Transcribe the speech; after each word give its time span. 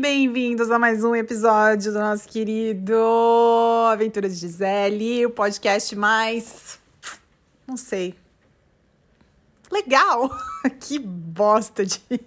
bem-vindos 0.00 0.70
a 0.70 0.78
mais 0.78 1.04
um 1.04 1.14
episódio 1.14 1.92
do 1.92 1.98
nosso 1.98 2.26
querido 2.26 2.96
Aventura 3.92 4.30
de 4.30 4.34
Gisele, 4.34 5.26
o 5.26 5.30
podcast 5.30 5.94
mais. 5.94 6.78
Não 7.66 7.76
sei. 7.76 8.14
Legal! 9.70 10.30
que 10.80 10.98
bosta 10.98 11.84
de. 11.84 12.00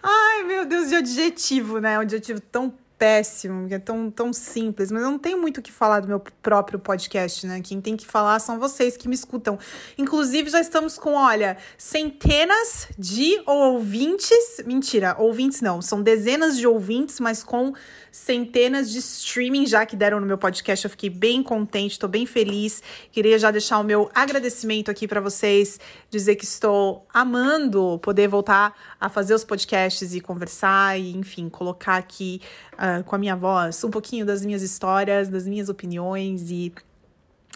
Ai, 0.00 0.44
meu 0.44 0.64
Deus, 0.64 0.88
de 0.88 0.94
adjetivo, 0.94 1.80
né? 1.80 1.98
Um 1.98 2.02
adjetivo 2.02 2.40
tão 2.40 2.72
péssimo, 3.02 3.66
que 3.66 3.74
é 3.74 3.80
tão, 3.80 4.12
tão 4.12 4.32
simples, 4.32 4.92
mas 4.92 5.02
eu 5.02 5.10
não 5.10 5.18
tenho 5.18 5.36
muito 5.36 5.58
o 5.58 5.62
que 5.62 5.72
falar 5.72 5.98
do 5.98 6.06
meu 6.06 6.20
próprio 6.40 6.78
podcast, 6.78 7.44
né? 7.48 7.60
Quem 7.60 7.80
tem 7.80 7.96
que 7.96 8.06
falar 8.06 8.38
são 8.38 8.60
vocês 8.60 8.96
que 8.96 9.08
me 9.08 9.14
escutam. 9.16 9.58
Inclusive, 9.98 10.48
já 10.48 10.60
estamos 10.60 10.96
com, 10.96 11.14
olha, 11.14 11.56
centenas 11.76 12.86
de 12.96 13.42
ouvintes. 13.44 14.62
Mentira, 14.64 15.16
ouvintes 15.18 15.60
não, 15.60 15.82
são 15.82 16.00
dezenas 16.00 16.56
de 16.56 16.64
ouvintes, 16.64 17.18
mas 17.18 17.42
com 17.42 17.72
centenas 18.12 18.90
de 18.90 18.98
streaming 18.98 19.66
já 19.66 19.84
que 19.84 19.96
deram 19.96 20.20
no 20.20 20.26
meu 20.26 20.38
podcast. 20.38 20.84
Eu 20.84 20.90
fiquei 20.90 21.10
bem 21.10 21.42
contente, 21.42 21.92
estou 21.92 22.08
bem 22.08 22.24
feliz. 22.24 22.82
Queria 23.10 23.36
já 23.36 23.50
deixar 23.50 23.80
o 23.80 23.82
meu 23.82 24.10
agradecimento 24.14 24.92
aqui 24.92 25.08
para 25.08 25.20
vocês, 25.20 25.80
dizer 26.08 26.36
que 26.36 26.44
estou 26.44 27.04
amando 27.12 27.98
poder 28.00 28.28
voltar 28.28 28.91
a 29.02 29.08
fazer 29.08 29.34
os 29.34 29.42
podcasts 29.42 30.14
e 30.14 30.20
conversar 30.20 30.96
e, 30.96 31.16
enfim, 31.16 31.48
colocar 31.48 31.96
aqui 31.96 32.40
uh, 32.74 33.02
com 33.02 33.16
a 33.16 33.18
minha 33.18 33.34
voz 33.34 33.82
um 33.82 33.90
pouquinho 33.90 34.24
das 34.24 34.44
minhas 34.44 34.62
histórias, 34.62 35.28
das 35.28 35.44
minhas 35.44 35.68
opiniões 35.68 36.52
e, 36.52 36.72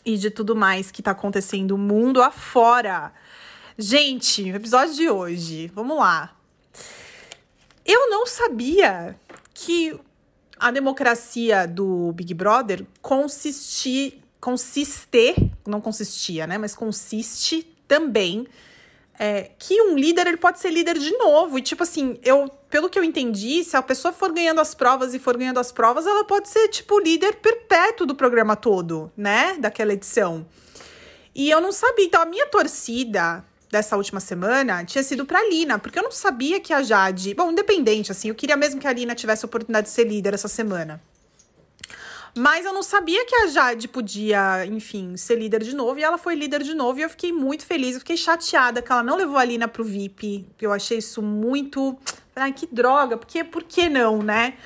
e 0.04 0.18
de 0.18 0.28
tudo 0.28 0.56
mais 0.56 0.90
que 0.90 1.00
está 1.00 1.12
acontecendo 1.12 1.78
mundo 1.78 2.20
afora. 2.20 3.12
Gente, 3.78 4.42
o 4.50 4.56
episódio 4.56 4.94
de 4.96 5.08
hoje, 5.08 5.70
vamos 5.72 5.96
lá. 5.96 6.36
Eu 7.84 8.10
não 8.10 8.26
sabia 8.26 9.14
que 9.54 9.96
a 10.58 10.72
democracia 10.72 11.64
do 11.64 12.10
Big 12.12 12.34
Brother 12.34 12.84
consisti, 13.00 14.20
consiste, 14.40 15.52
não 15.64 15.80
consistia, 15.80 16.44
né? 16.44 16.58
Mas 16.58 16.74
consiste 16.74 17.62
também 17.86 18.48
é, 19.18 19.50
que 19.58 19.80
um 19.82 19.96
líder 19.96 20.26
ele 20.26 20.36
pode 20.36 20.58
ser 20.58 20.70
líder 20.70 20.98
de 20.98 21.10
novo. 21.16 21.58
E, 21.58 21.62
tipo 21.62 21.82
assim, 21.82 22.18
eu, 22.22 22.48
pelo 22.70 22.88
que 22.88 22.98
eu 22.98 23.04
entendi, 23.04 23.64
se 23.64 23.76
a 23.76 23.82
pessoa 23.82 24.12
for 24.12 24.32
ganhando 24.32 24.60
as 24.60 24.74
provas 24.74 25.14
e 25.14 25.18
for 25.18 25.36
ganhando 25.36 25.60
as 25.60 25.72
provas, 25.72 26.06
ela 26.06 26.24
pode 26.24 26.48
ser, 26.48 26.68
tipo, 26.68 26.98
líder 26.98 27.36
perpétuo 27.36 28.06
do 28.06 28.14
programa 28.14 28.56
todo, 28.56 29.10
né? 29.16 29.56
Daquela 29.58 29.92
edição. 29.92 30.46
E 31.34 31.50
eu 31.50 31.60
não 31.60 31.72
sabia. 31.72 32.06
Então, 32.06 32.22
a 32.22 32.26
minha 32.26 32.46
torcida 32.46 33.44
dessa 33.70 33.96
última 33.96 34.20
semana 34.20 34.84
tinha 34.84 35.02
sido 35.02 35.26
pra 35.26 35.46
Lina, 35.48 35.78
porque 35.78 35.98
eu 35.98 36.02
não 36.02 36.12
sabia 36.12 36.60
que 36.60 36.72
a 36.72 36.82
Jade. 36.82 37.34
Bom, 37.34 37.50
independente, 37.50 38.12
assim, 38.12 38.28
eu 38.28 38.34
queria 38.34 38.56
mesmo 38.56 38.80
que 38.80 38.86
a 38.86 38.92
Lina 38.92 39.14
tivesse 39.14 39.44
a 39.44 39.48
oportunidade 39.48 39.88
de 39.88 39.92
ser 39.92 40.04
líder 40.04 40.34
essa 40.34 40.48
semana. 40.48 41.00
Mas 42.36 42.66
eu 42.66 42.72
não 42.74 42.82
sabia 42.82 43.24
que 43.24 43.34
a 43.34 43.46
Jade 43.46 43.88
podia, 43.88 44.66
enfim, 44.66 45.16
ser 45.16 45.36
líder 45.36 45.62
de 45.62 45.74
novo. 45.74 45.98
E 45.98 46.04
ela 46.04 46.18
foi 46.18 46.34
líder 46.34 46.62
de 46.62 46.74
novo. 46.74 46.98
E 46.98 47.02
eu 47.02 47.08
fiquei 47.08 47.32
muito 47.32 47.64
feliz. 47.64 47.94
Eu 47.94 48.00
fiquei 48.00 48.16
chateada 48.16 48.82
que 48.82 48.92
ela 48.92 49.02
não 49.02 49.16
levou 49.16 49.38
a 49.38 49.44
Lina 49.44 49.66
pro 49.66 49.82
VIP. 49.82 50.46
Eu 50.60 50.70
achei 50.70 50.98
isso 50.98 51.22
muito. 51.22 51.96
Ai, 52.34 52.52
que 52.52 52.66
droga. 52.66 53.16
Porque, 53.16 53.42
por 53.42 53.62
que 53.62 53.88
não, 53.88 54.22
né? 54.22 54.58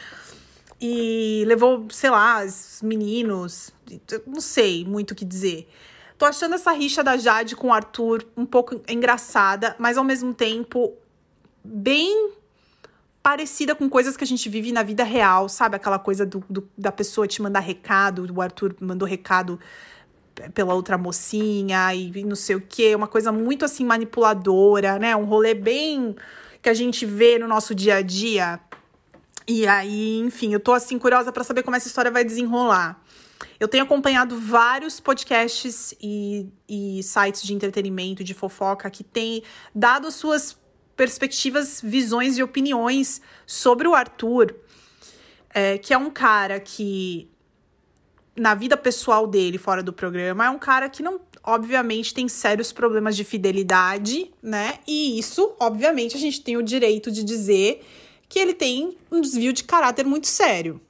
E 0.80 1.44
levou, 1.46 1.86
sei 1.90 2.10
lá, 2.10 2.44
os 2.44 2.80
meninos. 2.82 3.72
Não 4.26 4.40
sei 4.40 4.84
muito 4.84 5.12
o 5.12 5.14
que 5.14 5.24
dizer. 5.24 5.68
Tô 6.18 6.24
achando 6.24 6.56
essa 6.56 6.72
rixa 6.72 7.04
da 7.04 7.16
Jade 7.16 7.54
com 7.54 7.68
o 7.68 7.72
Arthur 7.72 8.26
um 8.36 8.44
pouco 8.44 8.82
engraçada, 8.88 9.76
mas 9.78 9.96
ao 9.96 10.04
mesmo 10.04 10.34
tempo 10.34 10.92
bem 11.64 12.32
parecida 13.22 13.74
com 13.74 13.88
coisas 13.88 14.16
que 14.16 14.24
a 14.24 14.26
gente 14.26 14.48
vive 14.48 14.72
na 14.72 14.82
vida 14.82 15.04
real, 15.04 15.48
sabe? 15.48 15.76
Aquela 15.76 15.98
coisa 15.98 16.24
do, 16.24 16.42
do, 16.48 16.68
da 16.76 16.90
pessoa 16.90 17.26
te 17.26 17.42
mandar 17.42 17.60
recado, 17.60 18.26
o 18.34 18.40
Arthur 18.40 18.74
mandou 18.80 19.06
recado 19.06 19.58
pela 20.54 20.72
outra 20.74 20.96
mocinha 20.96 21.94
e 21.94 22.24
não 22.24 22.36
sei 22.36 22.56
o 22.56 22.60
que, 22.60 22.94
uma 22.94 23.06
coisa 23.06 23.30
muito 23.30 23.64
assim 23.64 23.84
manipuladora, 23.84 24.98
né? 24.98 25.14
Um 25.14 25.24
rolê 25.24 25.54
bem 25.54 26.16
que 26.62 26.68
a 26.68 26.74
gente 26.74 27.04
vê 27.04 27.38
no 27.38 27.46
nosso 27.46 27.74
dia 27.74 27.96
a 27.96 28.02
dia. 28.02 28.60
E 29.46 29.66
aí, 29.66 30.18
enfim, 30.18 30.52
eu 30.52 30.60
tô 30.60 30.72
assim 30.72 30.98
curiosa 30.98 31.32
para 31.32 31.44
saber 31.44 31.62
como 31.62 31.76
essa 31.76 31.88
história 31.88 32.10
vai 32.10 32.24
desenrolar. 32.24 33.02
Eu 33.58 33.68
tenho 33.68 33.84
acompanhado 33.84 34.38
vários 34.38 35.00
podcasts 35.00 35.94
e, 36.00 36.48
e 36.68 37.02
sites 37.02 37.42
de 37.42 37.52
entretenimento, 37.54 38.22
de 38.22 38.32
fofoca, 38.32 38.88
que 38.90 39.02
têm 39.02 39.42
dado 39.74 40.10
suas 40.10 40.56
perspectivas, 41.00 41.80
visões 41.82 42.36
e 42.36 42.42
opiniões 42.42 43.22
sobre 43.46 43.88
o 43.88 43.94
Arthur, 43.94 44.54
é, 45.48 45.78
que 45.78 45.94
é 45.94 45.96
um 45.96 46.10
cara 46.10 46.60
que, 46.60 47.26
na 48.36 48.54
vida 48.54 48.76
pessoal 48.76 49.26
dele, 49.26 49.56
fora 49.56 49.82
do 49.82 49.94
programa, 49.94 50.44
é 50.44 50.50
um 50.50 50.58
cara 50.58 50.90
que 50.90 51.02
não, 51.02 51.18
obviamente, 51.42 52.12
tem 52.12 52.28
sérios 52.28 52.70
problemas 52.70 53.16
de 53.16 53.24
fidelidade, 53.24 54.30
né? 54.42 54.78
E 54.86 55.18
isso, 55.18 55.54
obviamente, 55.58 56.18
a 56.18 56.20
gente 56.20 56.42
tem 56.42 56.58
o 56.58 56.62
direito 56.62 57.10
de 57.10 57.24
dizer 57.24 57.82
que 58.28 58.38
ele 58.38 58.52
tem 58.52 58.94
um 59.10 59.22
desvio 59.22 59.54
de 59.54 59.64
caráter 59.64 60.04
muito 60.04 60.26
sério. 60.26 60.82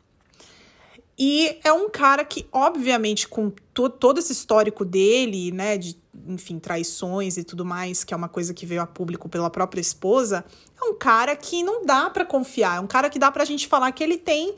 E 1.22 1.58
é 1.62 1.70
um 1.70 1.90
cara 1.90 2.24
que, 2.24 2.46
obviamente, 2.50 3.28
com 3.28 3.52
to 3.74 3.90
todo 3.90 4.16
esse 4.16 4.32
histórico 4.32 4.86
dele, 4.86 5.52
né, 5.52 5.76
de 5.76 6.00
enfim, 6.26 6.58
traições 6.58 7.36
e 7.36 7.44
tudo 7.44 7.62
mais, 7.62 8.02
que 8.02 8.14
é 8.14 8.16
uma 8.16 8.28
coisa 8.28 8.54
que 8.54 8.64
veio 8.64 8.80
a 8.80 8.86
público 8.86 9.28
pela 9.28 9.50
própria 9.50 9.82
esposa, 9.82 10.42
é 10.80 10.84
um 10.84 10.94
cara 10.94 11.36
que 11.36 11.62
não 11.62 11.84
dá 11.84 12.08
para 12.08 12.24
confiar, 12.24 12.78
é 12.78 12.80
um 12.80 12.86
cara 12.86 13.10
que 13.10 13.18
dá 13.18 13.30
pra 13.30 13.44
gente 13.44 13.68
falar 13.68 13.92
que 13.92 14.02
ele 14.02 14.16
tem 14.16 14.54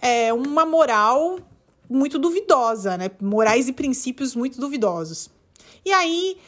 é, 0.00 0.32
uma 0.32 0.64
moral 0.64 1.38
muito 1.86 2.18
duvidosa, 2.18 2.96
né? 2.96 3.10
Morais 3.20 3.68
e 3.68 3.72
princípios 3.74 4.34
muito 4.34 4.58
duvidosos. 4.58 5.28
E 5.84 5.92
aí, 5.92 6.38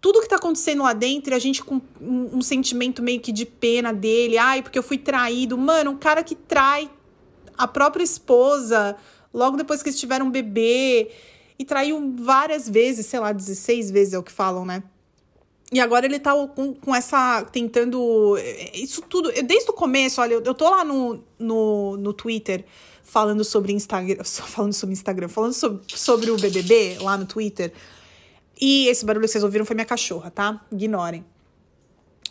tudo 0.00 0.22
que 0.22 0.28
tá 0.28 0.36
acontecendo 0.36 0.82
lá 0.82 0.94
dentro, 0.94 1.34
a 1.34 1.38
gente 1.38 1.62
com 1.62 1.78
um, 2.00 2.38
um 2.38 2.40
sentimento 2.40 3.02
meio 3.02 3.20
que 3.20 3.32
de 3.32 3.44
pena 3.44 3.92
dele, 3.92 4.38
ai, 4.38 4.62
porque 4.62 4.78
eu 4.78 4.82
fui 4.82 4.96
traído. 4.96 5.58
Mano, 5.58 5.90
um 5.90 5.96
cara 5.98 6.24
que 6.24 6.34
trai 6.34 6.90
a 7.56 7.66
própria 7.66 8.02
esposa 8.02 8.96
logo 9.32 9.56
depois 9.56 9.82
que 9.82 9.88
eles 9.88 9.98
tiveram 9.98 10.26
um 10.26 10.30
bebê 10.30 11.10
e 11.58 11.64
traiu 11.64 12.14
várias 12.16 12.68
vezes, 12.68 13.06
sei 13.06 13.20
lá, 13.20 13.32
16 13.32 13.90
vezes 13.90 14.14
é 14.14 14.18
o 14.18 14.22
que 14.22 14.32
falam, 14.32 14.64
né? 14.64 14.82
E 15.72 15.80
agora 15.80 16.06
ele 16.06 16.20
tá 16.20 16.32
com, 16.48 16.74
com 16.74 16.94
essa. 16.94 17.44
tentando. 17.50 18.36
Isso 18.72 19.02
tudo. 19.02 19.32
Desde 19.42 19.70
o 19.70 19.72
começo, 19.72 20.20
olha, 20.20 20.34
eu 20.34 20.54
tô 20.54 20.70
lá 20.70 20.84
no, 20.84 21.20
no, 21.38 21.96
no 21.96 22.12
Twitter 22.12 22.64
falando 23.02 23.42
sobre 23.42 23.72
Instagram. 23.72 24.22
Falando 24.24 24.72
sobre 24.72 24.92
Instagram, 24.92 25.28
falando 25.28 25.52
sobre, 25.52 25.82
sobre 25.88 26.30
o 26.30 26.36
BBB 26.36 26.98
lá 27.00 27.16
no 27.16 27.26
Twitter. 27.26 27.72
E 28.60 28.86
esse 28.86 29.04
barulho 29.04 29.26
que 29.26 29.32
vocês 29.32 29.42
ouviram 29.42 29.64
foi 29.64 29.74
minha 29.74 29.84
cachorra, 29.84 30.30
tá? 30.30 30.64
Ignorem. 30.70 31.24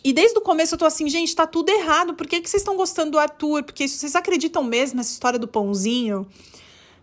E 0.02 0.12
desde 0.12 0.38
o 0.38 0.42
começo 0.42 0.74
eu 0.74 0.78
tô 0.78 0.84
assim, 0.84 1.08
gente, 1.08 1.34
tá 1.34 1.46
tudo 1.46 1.70
errado. 1.70 2.14
Por 2.14 2.26
que, 2.26 2.40
que 2.40 2.48
vocês 2.48 2.60
estão 2.60 2.76
gostando 2.76 3.12
do 3.12 3.18
Arthur? 3.18 3.62
Porque 3.62 3.86
vocês 3.88 4.14
acreditam 4.14 4.62
mesmo 4.62 4.96
nessa 4.96 5.12
história 5.12 5.38
do 5.38 5.48
pãozinho? 5.48 6.26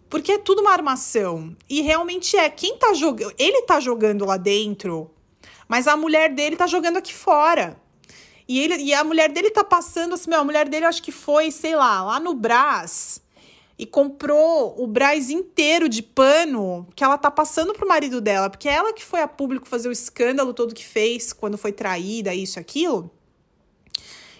Porque 0.09 0.33
é 0.33 0.37
tudo 0.37 0.61
uma 0.61 0.71
armação. 0.71 1.55
E 1.69 1.81
realmente 1.81 2.35
é. 2.35 2.49
Quem 2.49 2.77
tá 2.77 2.93
jogando. 2.93 3.33
Ele 3.39 3.61
tá 3.63 3.79
jogando 3.79 4.25
lá 4.25 4.37
dentro, 4.37 5.09
mas 5.67 5.87
a 5.87 5.95
mulher 5.95 6.33
dele 6.33 6.55
tá 6.55 6.67
jogando 6.67 6.97
aqui 6.97 7.13
fora. 7.13 7.79
E, 8.47 8.59
ele, 8.59 8.75
e 8.83 8.93
a 8.93 9.03
mulher 9.03 9.31
dele 9.31 9.49
tá 9.49 9.63
passando 9.63 10.13
assim, 10.13 10.29
meu, 10.29 10.41
a 10.41 10.43
mulher 10.43 10.67
dele 10.67 10.85
acho 10.85 11.01
que 11.01 11.11
foi, 11.11 11.49
sei 11.51 11.75
lá, 11.75 12.03
lá 12.03 12.19
no 12.19 12.33
Brás 12.33 13.21
e 13.81 13.85
comprou 13.87 14.75
o 14.77 14.85
Brás 14.85 15.31
inteiro 15.31 15.89
de 15.89 16.03
pano 16.03 16.87
que 16.95 17.03
ela 17.03 17.17
tá 17.17 17.31
passando 17.31 17.73
pro 17.73 17.87
marido 17.87 18.21
dela, 18.21 18.47
porque 18.47 18.69
é 18.69 18.73
ela 18.73 18.93
que 18.93 19.03
foi 19.03 19.23
a 19.23 19.27
público 19.27 19.67
fazer 19.67 19.89
o 19.89 19.91
escândalo 19.91 20.53
todo 20.53 20.75
que 20.75 20.85
fez 20.85 21.33
quando 21.33 21.57
foi 21.57 21.71
traída, 21.71 22.31
isso, 22.31 22.59
aquilo. 22.59 23.09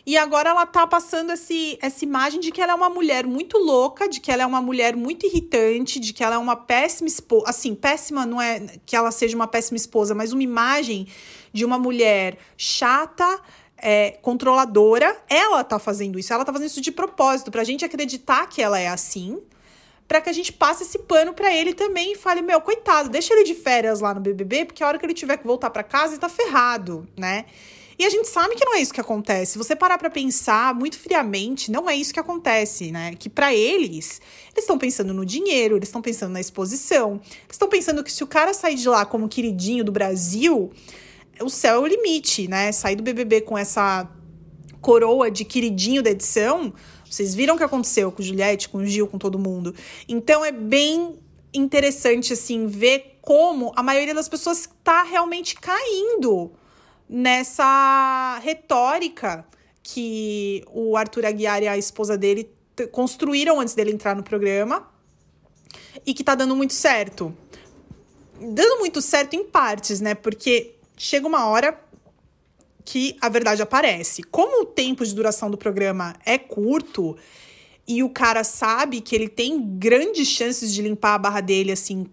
E 0.06 0.16
agora 0.16 0.52
ela 0.52 0.68
tá 0.68 0.86
passando 0.86 1.32
esse, 1.32 1.76
essa 1.82 2.06
imagem 2.06 2.40
de 2.40 2.52
que 2.52 2.62
ela 2.62 2.74
é 2.74 2.76
uma 2.76 2.90
mulher 2.90 3.26
muito 3.26 3.58
louca, 3.58 4.08
de 4.08 4.20
que 4.20 4.32
ela 4.32 4.44
é 4.44 4.46
uma 4.46 4.62
mulher 4.62 4.96
muito 4.96 5.26
irritante, 5.26 6.00
de 6.00 6.14
que 6.14 6.24
ela 6.24 6.36
é 6.36 6.38
uma 6.38 6.56
péssima 6.56 7.08
esposa. 7.08 7.46
Assim, 7.50 7.74
péssima 7.74 8.28
não 8.28 8.40
é 8.40 8.78
que 8.86 8.96
ela 8.96 9.10
seja 9.10 9.36
uma 9.36 9.48
péssima 9.48 9.78
esposa, 9.78 10.14
mas 10.14 10.32
uma 10.32 10.44
imagem 10.44 11.08
de 11.52 11.66
uma 11.66 11.80
mulher 11.80 12.38
chata, 12.56 13.42
é, 13.82 14.12
controladora. 14.22 15.18
Ela 15.30 15.64
tá 15.64 15.80
fazendo 15.80 16.20
isso, 16.20 16.34
ela 16.34 16.46
tá 16.46 16.54
fazendo 16.54 16.68
isso 16.68 16.82
de 16.82 16.92
propósito, 16.92 17.52
pra 17.52 17.64
gente 17.64 17.84
acreditar 17.84 18.48
que 18.48 18.62
ela 18.62 18.80
é 18.80 18.88
assim 18.88 19.42
para 20.12 20.20
que 20.20 20.30
a 20.30 20.34
gente 20.34 20.52
passe 20.52 20.84
esse 20.84 21.00
pano 21.00 21.34
para 21.34 21.56
ele 21.56 21.74
também 21.74 22.12
e 22.12 22.16
fale: 22.18 22.42
meu, 22.42 22.60
coitado, 22.60 23.08
deixa 23.08 23.34
ele 23.34 23.46
de 23.46 23.56
férias 23.56 24.02
lá 24.02 24.14
no 24.14 24.20
BBB, 24.20 24.66
porque 24.66 24.84
a 24.84 24.88
hora 24.88 25.00
que 25.00 25.06
ele 25.06 25.14
tiver 25.14 25.38
que 25.38 25.48
voltar 25.48 25.70
para 25.70 25.84
casa, 25.84 26.12
ele 26.12 26.20
tá 26.20 26.28
ferrado, 26.28 27.08
né? 27.16 27.46
E 27.98 28.06
a 28.06 28.10
gente 28.10 28.28
sabe 28.28 28.56
que 28.56 28.66
não 28.66 28.76
é 28.76 28.82
isso 28.82 28.94
que 28.94 29.00
acontece. 29.00 29.54
Se 29.54 29.58
você 29.58 29.74
parar 29.74 29.98
para 29.98 30.10
pensar 30.10 30.76
muito 30.76 31.00
friamente, 31.00 31.72
não 31.72 31.90
é 31.90 31.96
isso 31.96 32.14
que 32.14 32.20
acontece, 32.20 32.92
né? 32.92 33.14
Que 33.18 33.30
para 33.30 33.54
eles, 33.54 34.20
eles 34.52 34.64
estão 34.64 34.78
pensando 34.78 35.14
no 35.14 35.26
dinheiro, 35.26 35.78
eles 35.78 35.88
estão 35.88 36.02
pensando 36.02 36.34
na 36.34 36.42
exposição, 36.42 37.22
estão 37.50 37.70
pensando 37.70 38.04
que 38.04 38.12
se 38.12 38.22
o 38.22 38.28
cara 38.28 38.54
sair 38.54 38.76
de 38.76 38.90
lá 38.90 39.06
como 39.06 39.30
queridinho 39.30 39.84
do 39.84 39.94
Brasil, 39.94 40.72
o 41.44 41.50
céu 41.50 41.76
é 41.76 41.80
o 41.80 41.88
limite, 41.88 42.48
né? 42.48 42.72
Sair 42.72 42.96
do 42.96 43.04
BBB 43.04 43.42
com 43.42 43.58
essa 43.58 44.10
coroa 44.82 45.30
de 45.30 45.46
queridinho 45.46 46.02
da 46.02 46.10
edição, 46.10 46.74
Vocês 47.12 47.36
viram 47.36 47.56
o 47.56 47.58
que 47.58 47.64
aconteceu 47.64 48.10
com 48.10 48.24
Juliette, 48.24 48.70
com 48.70 48.86
Gil, 48.86 49.06
com 49.06 49.18
todo 49.18 49.38
mundo. 49.38 49.76
Então 50.08 50.46
é 50.46 50.52
bem 50.52 51.20
interessante 51.54 52.32
assim 52.32 52.68
ver 52.68 53.18
como 53.22 53.74
a 53.76 53.84
maioria 53.84 54.16
das 54.16 54.30
pessoas 54.30 54.62
está 54.62 55.04
realmente 55.04 55.56
caindo 55.56 56.54
nessa 57.10 58.40
retórica 58.42 59.46
que 59.84 60.64
o 60.72 60.96
Arthur 60.96 61.26
Aguiar 61.26 61.62
e 61.62 61.68
a 61.68 61.78
esposa 61.78 62.18
dele 62.18 62.50
construíram 62.94 63.60
antes 63.60 63.76
dele 63.76 63.92
entrar 63.92 64.16
no 64.16 64.24
programa 64.24 64.90
e 66.06 66.14
que 66.14 66.24
tá 66.24 66.34
dando 66.34 66.56
muito 66.56 66.74
certo. 66.74 67.36
Dando 68.40 68.80
muito 68.80 69.02
certo 69.02 69.36
em 69.36 69.44
partes, 69.44 70.00
né? 70.00 70.16
Porque 70.16 70.76
chega 70.98 71.28
uma 71.28 71.46
hora 71.48 71.80
que 72.84 73.16
a 73.22 73.30
verdade 73.30 73.62
aparece. 73.62 74.24
Como 74.24 74.64
o 74.64 74.66
tempo 74.66 75.06
de 75.06 75.14
duração 75.14 75.50
do 75.50 75.58
programa 75.58 76.16
é 76.26 76.38
curto 76.38 77.16
e 77.88 78.04
o 78.04 78.10
cara 78.10 78.44
sabe 78.44 79.02
que 79.02 79.16
ele 79.16 79.28
tem 79.28 79.62
grandes 79.78 80.28
chances 80.28 80.74
de 80.74 80.82
limpar 80.82 81.16
a 81.16 81.18
barra 81.18 81.42
dele, 81.42 81.72
assim, 81.72 82.06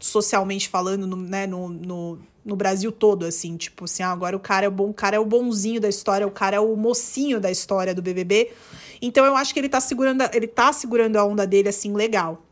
socialmente 0.00 0.68
falando, 0.68 1.06
no, 1.06 1.16
né, 1.16 1.46
no, 1.46 1.68
no, 1.68 2.18
no 2.44 2.56
Brasil 2.56 2.90
todo, 2.90 3.24
assim, 3.24 3.56
tipo 3.56 3.84
assim, 3.84 4.02
ah, 4.02 4.10
agora 4.10 4.36
o 4.36 4.40
cara 4.40 4.66
é 4.66 4.68
o 4.68 4.72
bom, 4.72 4.90
o 4.90 4.94
cara 4.94 5.16
é 5.16 5.20
o 5.20 5.24
bonzinho 5.24 5.80
da 5.80 5.88
história, 5.88 6.26
o 6.26 6.30
cara 6.30 6.56
é 6.56 6.60
o 6.60 6.76
mocinho 6.76 7.40
da 7.40 7.50
história 7.50 7.94
do 7.94 8.02
BBB. 8.02 8.52
Então 9.00 9.24
eu 9.24 9.36
acho 9.36 9.52
que 9.52 9.60
ele 9.60 9.68
tá 9.68 9.80
segurando, 9.80 10.22
ele 10.32 10.46
tá 10.46 10.72
segurando 10.72 11.16
a 11.16 11.24
onda 11.24 11.46
dele 11.46 11.68
assim 11.68 11.92
legal. 11.92 12.42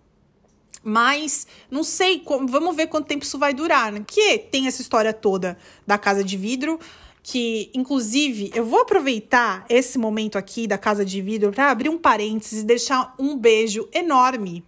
Mas 0.82 1.46
não 1.70 1.84
sei, 1.84 2.22
vamos 2.48 2.74
ver 2.74 2.86
quanto 2.86 3.06
tempo 3.06 3.24
isso 3.24 3.38
vai 3.38 3.52
durar, 3.52 3.92
né? 3.92 4.02
Que 4.06 4.38
tem 4.38 4.66
essa 4.66 4.80
história 4.80 5.12
toda 5.12 5.58
da 5.86 5.98
casa 5.98 6.24
de 6.24 6.36
vidro, 6.36 6.80
que 7.22 7.70
inclusive 7.74 8.50
eu 8.54 8.64
vou 8.64 8.80
aproveitar 8.80 9.66
esse 9.68 9.98
momento 9.98 10.38
aqui 10.38 10.66
da 10.66 10.78
casa 10.78 11.04
de 11.04 11.20
vidro 11.20 11.52
para 11.52 11.70
abrir 11.70 11.88
um 11.88 11.98
parênteses 11.98 12.62
e 12.62 12.64
deixar 12.64 13.14
um 13.18 13.36
beijo 13.36 13.88
enorme 13.92 14.64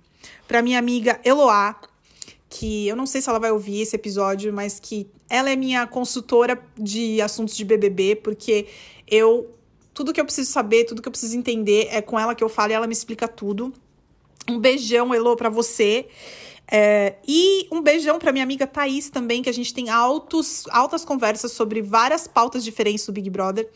para 0.46 0.60
minha 0.60 0.78
amiga 0.78 1.18
Eloá, 1.24 1.80
que 2.50 2.86
eu 2.86 2.94
não 2.94 3.06
sei 3.06 3.22
se 3.22 3.30
ela 3.30 3.38
vai 3.38 3.50
ouvir 3.50 3.80
esse 3.80 3.96
episódio, 3.96 4.52
mas 4.52 4.78
que 4.78 5.08
ela 5.30 5.50
é 5.50 5.56
minha 5.56 5.86
consultora 5.86 6.62
de 6.76 7.22
assuntos 7.22 7.56
de 7.56 7.64
BBB, 7.64 8.16
porque 8.16 8.66
eu 9.08 9.48
tudo 9.94 10.12
que 10.12 10.20
eu 10.20 10.24
preciso 10.24 10.50
saber, 10.50 10.84
tudo 10.84 11.02
que 11.02 11.08
eu 11.08 11.12
preciso 11.12 11.36
entender 11.36 11.88
é 11.90 12.00
com 12.00 12.18
ela 12.18 12.34
que 12.34 12.44
eu 12.44 12.48
falo 12.48 12.72
e 12.72 12.74
ela 12.74 12.86
me 12.86 12.92
explica 12.92 13.28
tudo. 13.28 13.72
Um 14.48 14.58
beijão, 14.58 15.14
Elo, 15.14 15.36
para 15.36 15.48
você. 15.48 16.06
É, 16.70 17.16
e 17.26 17.68
um 17.70 17.82
beijão 17.82 18.18
para 18.18 18.32
minha 18.32 18.44
amiga 18.44 18.66
Thaís 18.66 19.10
também, 19.10 19.42
que 19.42 19.50
a 19.50 19.52
gente 19.52 19.74
tem 19.74 19.90
altos, 19.90 20.64
altas 20.70 21.04
conversas 21.04 21.52
sobre 21.52 21.82
várias 21.82 22.26
pautas 22.26 22.64
diferentes 22.64 23.04
do 23.04 23.12
Big 23.12 23.28
Brother. 23.28 23.68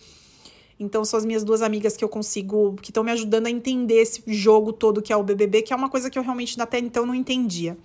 Então 0.79 1.05
são 1.05 1.19
as 1.19 1.25
minhas 1.25 1.43
duas 1.43 1.63
amigas 1.63 1.97
que 1.97 2.05
eu 2.05 2.09
consigo, 2.09 2.75
que 2.77 2.91
estão 2.91 3.03
me 3.03 3.11
ajudando 3.11 3.47
a 3.47 3.51
entender 3.51 3.97
esse 3.97 4.23
jogo 4.27 4.73
todo 4.73 5.01
que 5.03 5.13
é 5.13 5.17
o 5.17 5.23
BBB, 5.23 5.63
que 5.63 5.73
é 5.73 5.77
uma 5.77 5.89
coisa 5.89 6.11
que 6.11 6.19
eu 6.19 6.23
realmente 6.23 6.61
até 6.61 6.79
então 6.79 7.07
não 7.07 7.15
entendia. 7.15 7.77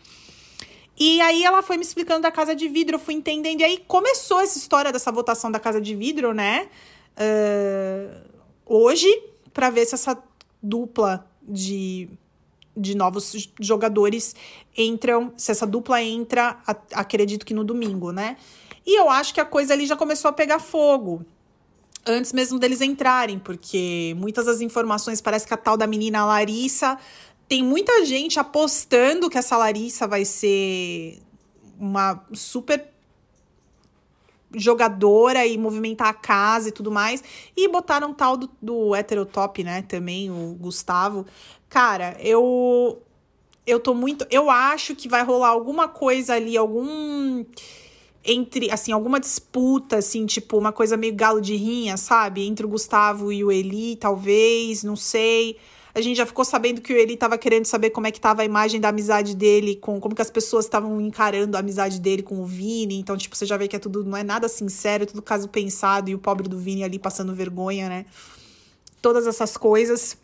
E 0.99 1.19
aí 1.21 1.43
ela 1.43 1.61
foi 1.61 1.77
me 1.77 1.83
explicando 1.83 2.21
da 2.21 2.31
casa 2.31 2.53
de 2.53 2.67
vidro, 2.67 2.95
eu 2.95 2.99
fui 2.99 3.13
entendendo. 3.13 3.61
E 3.61 3.63
aí 3.63 3.77
começou 3.87 4.39
essa 4.39 4.57
história 4.57 4.91
dessa 4.91 5.11
votação 5.11 5.49
da 5.49 5.59
casa 5.59 5.81
de 5.81 5.95
vidro, 5.95 6.33
né? 6.33 6.69
Uh, 7.17 8.21
hoje, 8.65 9.07
para 9.53 9.69
ver 9.69 9.85
se 9.85 9.95
essa 9.95 10.21
dupla 10.61 11.27
de, 11.41 12.09
de 12.81 12.95
novos 12.95 13.49
jogadores 13.59 14.35
entram, 14.77 15.33
se 15.37 15.51
essa 15.51 15.67
dupla 15.67 16.01
entra, 16.01 16.57
acredito 16.93 17.45
que 17.45 17.53
no 17.53 17.63
domingo, 17.63 18.11
né? 18.11 18.37
E 18.85 18.99
eu 18.99 19.09
acho 19.09 19.33
que 19.33 19.39
a 19.39 19.45
coisa 19.45 19.73
ali 19.73 19.85
já 19.85 19.95
começou 19.95 20.29
a 20.29 20.33
pegar 20.33 20.59
fogo 20.59 21.25
antes 22.05 22.33
mesmo 22.33 22.57
deles 22.57 22.81
entrarem, 22.81 23.37
porque 23.37 24.15
muitas 24.17 24.45
das 24.47 24.59
informações 24.59 25.21
parece 25.21 25.47
que 25.47 25.53
a 25.53 25.57
tal 25.57 25.77
da 25.77 25.85
menina 25.85 26.25
Larissa 26.25 26.97
tem 27.47 27.63
muita 27.63 28.05
gente 28.05 28.39
apostando 28.39 29.29
que 29.29 29.37
essa 29.37 29.57
Larissa 29.57 30.07
vai 30.07 30.25
ser 30.25 31.19
uma 31.79 32.25
super 32.33 32.90
jogadora 34.55 35.45
e 35.45 35.57
movimentar 35.57 36.07
a 36.07 36.13
casa 36.13 36.69
e 36.69 36.71
tudo 36.71 36.91
mais. 36.91 37.23
E 37.55 37.67
botaram 37.67 38.13
tal 38.13 38.37
do, 38.37 38.49
do 38.61 38.95
heterotop, 38.95 39.63
né? 39.63 39.81
Também, 39.83 40.29
o 40.29 40.55
Gustavo. 40.59 41.25
Cara, 41.69 42.17
eu. 42.19 43.01
Eu 43.65 43.79
tô 43.79 43.93
muito. 43.93 44.25
Eu 44.29 44.49
acho 44.49 44.95
que 44.95 45.07
vai 45.07 45.23
rolar 45.23 45.49
alguma 45.49 45.87
coisa 45.87 46.33
ali, 46.33 46.57
algum. 46.57 47.45
Entre, 48.23 48.69
assim, 48.69 48.91
alguma 48.91 49.19
disputa, 49.19 49.97
assim, 49.97 50.27
tipo, 50.27 50.55
uma 50.57 50.71
coisa 50.71 50.95
meio 50.95 51.15
galo 51.15 51.41
de 51.41 51.55
rinha, 51.55 51.97
sabe? 51.97 52.45
Entre 52.45 52.65
o 52.65 52.69
Gustavo 52.69 53.31
e 53.31 53.43
o 53.43 53.51
Eli, 53.51 53.95
talvez, 53.95 54.83
não 54.83 54.95
sei. 54.95 55.57
A 55.93 56.01
gente 56.01 56.17
já 56.17 56.25
ficou 56.25 56.45
sabendo 56.45 56.81
que 56.81 56.93
o 56.93 56.97
Eli 56.97 57.15
estava 57.15 57.37
querendo 57.37 57.65
saber 57.65 57.89
como 57.89 58.07
é 58.07 58.11
que 58.11 58.17
estava 58.17 58.41
a 58.41 58.45
imagem 58.45 58.79
da 58.79 58.89
amizade 58.89 59.35
dele, 59.35 59.75
com 59.75 59.99
como 59.99 60.15
que 60.15 60.21
as 60.21 60.31
pessoas 60.31 60.65
estavam 60.65 61.01
encarando 61.01 61.57
a 61.57 61.59
amizade 61.59 61.99
dele 61.99 62.23
com 62.23 62.41
o 62.41 62.45
Vini. 62.45 62.99
Então, 62.99 63.17
tipo, 63.17 63.35
você 63.35 63.45
já 63.45 63.57
vê 63.57 63.67
que 63.67 63.75
é 63.75 63.79
tudo, 63.79 64.03
não 64.03 64.17
é 64.17 64.23
nada 64.23 64.47
sincero, 64.47 65.03
é 65.03 65.05
tudo 65.05 65.21
caso 65.21 65.49
pensado, 65.49 66.09
e 66.09 66.15
o 66.15 66.19
pobre 66.19 66.47
do 66.47 66.57
Vini 66.57 66.83
ali 66.83 66.97
passando 66.97 67.35
vergonha, 67.35 67.89
né? 67.89 68.05
Todas 69.01 69.27
essas 69.27 69.57
coisas. 69.57 70.17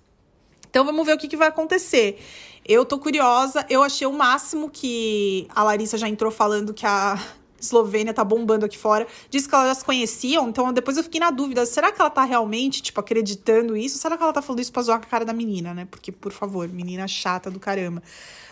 Então 0.70 0.86
vamos 0.86 1.06
ver 1.06 1.14
o 1.14 1.18
que, 1.18 1.28
que 1.28 1.38
vai 1.38 1.48
acontecer. 1.48 2.20
Eu 2.66 2.86
tô 2.86 3.00
curiosa, 3.00 3.66
eu 3.70 3.82
achei 3.82 4.06
o 4.06 4.14
máximo 4.14 4.70
que 4.70 5.48
a 5.56 5.64
Larissa 5.64 5.98
já 5.98 6.08
entrou 6.08 6.32
falando 6.32 6.74
que 6.74 6.86
a 6.86 7.18
Eslovênia 7.60 8.14
tá 8.14 8.24
bombando 8.24 8.66
aqui 8.66 8.78
fora. 8.78 9.08
Diz 9.30 9.48
que 9.48 9.56
elas 9.56 9.68
já 9.68 9.76
se 9.76 9.86
conheciam, 9.86 10.50
então 10.50 10.72
depois 10.72 10.98
eu 10.98 11.04
fiquei 11.04 11.20
na 11.20 11.32
dúvida, 11.32 11.66
será 11.66 11.92
que 11.92 12.00
ela 12.00 12.10
tá 12.10 12.24
realmente, 12.24 12.82
tipo, 12.82 13.00
acreditando 13.00 13.76
isso? 13.76 13.98
Será 13.98 14.18
que 14.18 14.24
ela 14.24 14.34
tá 14.34 14.42
falando 14.42 14.62
isso 14.62 14.72
pra 14.72 14.82
zoar 14.82 15.00
com 15.00 15.06
a 15.06 15.10
cara 15.10 15.26
da 15.26 15.34
menina, 15.34 15.74
né? 15.74 15.88
Porque, 15.90 16.12
por 16.12 16.32
favor, 16.32 16.68
menina 16.68 17.08
chata 17.08 17.50
do 17.50 17.60
caramba. 17.60 18.02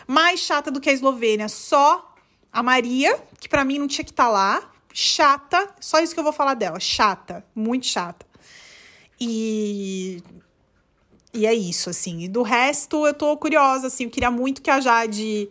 Mais 0.06 0.40
chata 0.40 0.70
do 0.70 0.80
que 0.80 0.90
a 0.90 0.92
Eslovênia, 0.92 1.48
só 1.48 2.14
a 2.52 2.62
Maria, 2.62 3.20
que 3.40 3.48
para 3.48 3.64
mim 3.64 3.78
não 3.78 3.86
tinha 3.86 4.04
que 4.04 4.10
estar 4.10 4.24
tá 4.24 4.30
lá. 4.30 4.70
Chata, 4.92 5.68
só 5.78 6.00
isso 6.00 6.14
que 6.14 6.20
eu 6.20 6.24
vou 6.24 6.32
falar 6.32 6.54
dela. 6.54 6.80
Chata, 6.80 7.44
muito 7.54 7.86
chata. 7.86 8.24
E 9.20 10.22
e 11.36 11.44
é 11.44 11.54
isso, 11.54 11.90
assim. 11.90 12.22
E 12.22 12.28
do 12.28 12.40
resto, 12.40 13.06
eu 13.06 13.12
tô 13.12 13.36
curiosa, 13.36 13.88
assim. 13.88 14.04
Eu 14.04 14.10
queria 14.10 14.30
muito 14.30 14.62
que 14.62 14.70
a 14.70 14.80
Jade, 14.80 15.50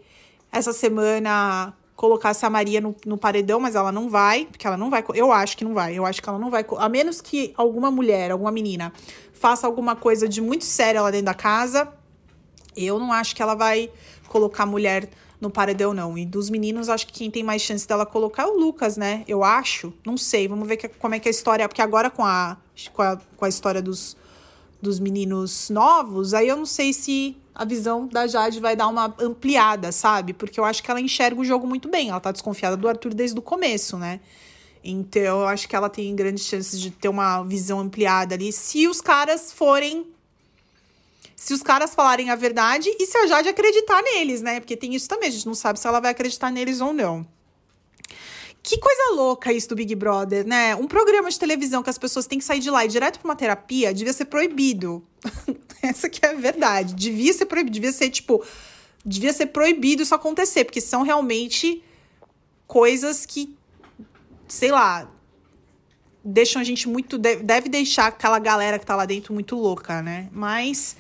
essa 0.52 0.74
semana, 0.74 1.74
colocasse 2.06 2.46
a 2.46 2.50
Maria 2.52 2.80
no, 2.80 2.96
no, 3.04 3.18
paredão, 3.18 3.60
mas 3.60 3.74
ela 3.74 3.92
não 3.92 4.10
vai, 4.10 4.46
porque 4.46 4.68
ela 4.68 4.78
não 4.78 4.92
vai. 4.92 5.04
Eu 5.16 5.32
acho 5.32 5.58
que 5.58 5.64
não 5.64 5.74
vai. 5.74 5.96
Eu 5.98 6.06
acho 6.06 6.22
que 6.22 6.30
ela 6.30 6.38
não 6.38 6.52
vai. 6.52 6.64
A 6.78 6.88
menos 6.88 7.20
que 7.20 7.52
alguma 7.58 7.90
mulher, 7.90 8.30
alguma 8.30 8.52
menina, 8.52 8.94
faça 9.34 9.66
alguma 9.66 9.96
coisa 9.96 10.30
de 10.30 10.40
muito 10.40 10.64
séria 10.66 11.02
lá 11.02 11.10
dentro 11.10 11.26
da 11.26 11.34
casa, 11.34 11.92
eu 12.78 13.00
não 13.00 13.12
acho 13.12 13.36
que 13.36 13.42
ela 13.42 13.56
vai 13.56 13.90
colocar 14.28 14.64
a 14.64 14.66
mulher 14.68 15.10
no 15.42 15.50
paredão, 15.50 15.96
não. 15.96 16.16
E 16.16 16.26
dos 16.26 16.50
meninos, 16.50 16.90
acho 16.90 17.08
que 17.08 17.14
quem 17.14 17.32
tem 17.32 17.44
mais 17.44 17.64
chance 17.64 17.88
dela 17.88 18.06
colocar 18.06 18.44
é 18.44 18.46
o 18.46 18.56
Lucas, 18.56 18.98
né? 18.98 19.24
Eu 19.28 19.44
acho. 19.44 19.92
Não 20.06 20.16
sei. 20.16 20.48
Vamos 20.48 20.68
ver 20.68 20.78
que, 20.78 20.88
como 20.88 21.16
é 21.16 21.20
que 21.20 21.28
é 21.28 21.32
a 21.32 21.32
história. 21.32 21.68
Porque 21.68 21.82
agora 21.82 22.12
com 22.12 22.24
a, 22.24 22.58
com 22.94 23.02
a, 23.02 23.18
com 23.36 23.46
a 23.46 23.50
história 23.50 23.82
dos, 23.82 24.16
dos 24.86 25.00
meninos 25.00 25.70
novos, 25.70 26.34
aí 26.34 26.48
eu 26.48 26.56
não 26.56 26.66
sei 26.66 26.94
se 26.94 27.36
a 27.54 27.66
visão 27.66 28.08
da 28.08 28.28
Jade 28.28 28.60
vai 28.60 28.76
dar 28.76 28.88
uma 28.88 29.14
ampliada, 29.20 29.92
sabe? 29.92 30.32
Porque 30.32 30.60
eu 30.60 30.64
acho 30.64 30.84
que 30.84 30.92
ela 30.92 31.02
enxerga 31.02 31.42
o 31.42 31.44
jogo 31.44 31.66
muito 31.66 31.90
bem. 31.90 32.10
Ela 32.10 32.20
tá 32.20 32.32
desconfiada 32.32 32.78
do 32.78 32.88
Arthur 32.88 33.14
desde 33.14 33.38
o 33.40 33.42
começo, 33.42 33.98
né? 33.98 34.20
Então, 34.84 35.42
eu 35.42 35.48
acho 35.48 35.68
que 35.68 35.76
ela 35.76 35.90
tem 35.90 36.16
grandes 36.16 36.46
chances 36.46 36.80
de 36.80 36.92
ter 36.92 37.10
uma 37.10 37.42
visão 37.44 37.80
ampliada 37.80 38.36
ali. 38.36 38.52
Se 38.52 38.88
os 38.88 39.02
caras 39.02 39.52
forem. 39.52 40.06
Se 41.36 41.54
os 41.54 41.64
caras 41.64 41.96
falarem 41.96 42.30
a 42.30 42.36
verdade 42.36 42.90
e 43.00 43.06
se 43.06 43.18
a 43.18 43.28
Jade 43.28 43.50
acreditar 43.50 44.02
neles, 44.02 44.42
né? 44.42 44.60
Porque 44.60 44.78
tem 44.78 44.94
isso 44.94 45.08
também, 45.08 45.30
a 45.30 45.32
gente 45.32 45.46
não 45.46 45.56
sabe 45.56 45.80
se 45.80 45.88
ela 45.88 46.00
vai 46.00 46.12
acreditar 46.12 46.52
neles 46.52 46.80
ou 46.80 46.94
não. 46.94 47.28
Que 48.66 48.80
coisa 48.80 49.14
louca 49.14 49.54
isso 49.54 49.70
do 49.70 49.76
Big 49.76 49.94
Brother, 49.94 50.44
né? 50.44 50.76
Um 50.76 50.88
programa 50.88 51.30
de 51.30 51.38
televisão 51.38 51.84
que 51.84 51.90
as 51.92 52.00
pessoas 52.00 52.26
têm 52.26 52.40
que 52.40 52.46
sair 52.46 52.60
de 52.60 52.72
lá 52.72 52.84
e 52.84 52.88
direto 52.88 53.20
para 53.20 53.30
uma 53.30 53.36
terapia 53.36 53.94
devia 53.94 54.12
ser 54.12 54.26
proibido. 54.26 55.04
Essa 55.84 56.10
que 56.10 56.26
é 56.26 56.32
a 56.32 56.34
verdade. 56.34 56.96
Devia 56.96 57.32
ser 57.32 57.46
proibido, 57.46 57.76
devia 57.76 57.92
ser 57.92 58.10
tipo, 58.10 58.44
devia 59.06 59.32
ser 59.34 59.46
proibido 59.48 60.02
isso 60.02 60.16
acontecer, 60.16 60.66
porque 60.66 60.82
são 60.82 61.04
realmente 61.04 61.84
coisas 62.66 63.24
que 63.24 63.56
sei 64.48 64.72
lá, 64.72 65.12
deixam 66.24 66.60
a 66.60 66.66
gente 66.66 66.90
muito 66.90 67.20
deve 67.20 67.70
deixar 67.70 68.08
aquela 68.08 68.40
galera 68.40 68.80
que 68.80 68.86
tá 68.86 68.96
lá 68.96 69.06
dentro 69.06 69.32
muito 69.32 69.56
louca, 69.56 70.02
né? 70.02 70.28
Mas 70.32 70.98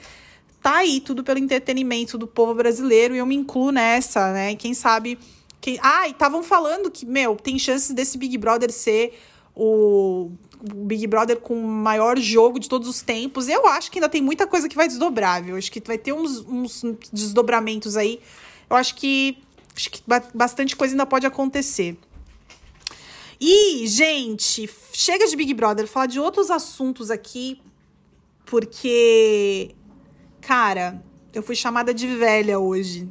tá 0.61 0.77
aí 0.77 0.99
tudo 0.99 1.23
pelo 1.23 1.39
entretenimento 1.39 2.15
do 2.15 2.27
povo 2.27 2.53
brasileiro 2.53 3.15
e 3.15 3.17
eu 3.17 3.25
me 3.25 3.33
incluo 3.33 3.71
nessa, 3.71 4.31
né? 4.31 4.55
Quem 4.55 4.75
sabe 4.75 5.17
que, 5.65 5.79
ah, 5.81 6.07
e 6.07 6.11
estavam 6.11 6.43
falando 6.43 6.91
que, 6.91 7.05
meu, 7.05 7.35
tem 7.35 7.57
chances 7.57 7.91
desse 7.91 8.17
Big 8.17 8.37
Brother 8.37 8.71
ser 8.71 9.17
o, 9.55 10.31
Big 10.61 11.07
Brother 11.07 11.37
com 11.37 11.59
o 11.59 11.67
maior 11.67 12.17
jogo 12.19 12.59
de 12.59 12.69
todos 12.69 12.87
os 12.87 13.01
tempos. 13.01 13.47
Eu 13.47 13.67
acho 13.67 13.91
que 13.91 13.97
ainda 13.97 14.09
tem 14.09 14.21
muita 14.21 14.45
coisa 14.45 14.69
que 14.69 14.75
vai 14.75 14.87
desdobrar, 14.87 15.43
viu? 15.43 15.55
Acho 15.55 15.71
que 15.71 15.81
vai 15.85 15.97
ter 15.97 16.13
uns, 16.13 16.45
uns 16.47 16.83
desdobramentos 17.11 17.97
aí. 17.97 18.19
Eu 18.69 18.75
acho 18.75 18.95
que, 18.95 19.37
acho 19.75 19.91
que 19.91 20.01
bastante 20.33 20.75
coisa 20.75 20.93
ainda 20.93 21.05
pode 21.05 21.25
acontecer. 21.25 21.97
E, 23.39 23.85
gente, 23.87 24.69
chega 24.93 25.27
de 25.27 25.35
Big 25.35 25.53
Brother, 25.53 25.87
falar 25.87 26.05
de 26.05 26.19
outros 26.19 26.49
assuntos 26.49 27.11
aqui, 27.11 27.61
porque 28.45 29.75
Cara, 30.45 31.03
eu 31.33 31.41
fui 31.41 31.55
chamada 31.55 31.91
de 31.91 32.05
velha 32.05 32.59
hoje. 32.59 33.09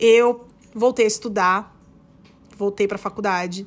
Eu 0.00 0.48
voltei 0.74 1.04
a 1.04 1.08
estudar, 1.08 1.76
voltei 2.56 2.88
para 2.88 2.96
a 2.96 2.98
faculdade. 2.98 3.66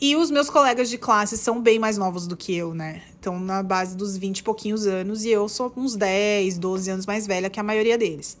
E 0.00 0.16
os 0.16 0.30
meus 0.30 0.50
colegas 0.50 0.90
de 0.90 0.98
classe 0.98 1.38
são 1.38 1.62
bem 1.62 1.78
mais 1.78 1.96
novos 1.96 2.26
do 2.26 2.36
que 2.36 2.54
eu, 2.54 2.74
né? 2.74 3.02
Estão 3.14 3.38
na 3.38 3.62
base 3.62 3.96
dos 3.96 4.16
20 4.16 4.38
e 4.38 4.42
pouquinhos 4.42 4.86
anos 4.86 5.24
e 5.24 5.30
eu 5.30 5.48
sou 5.48 5.72
uns 5.76 5.96
10, 5.96 6.58
12 6.58 6.90
anos 6.90 7.06
mais 7.06 7.26
velha 7.26 7.48
que 7.48 7.60
a 7.60 7.62
maioria 7.62 7.96
deles. 7.96 8.36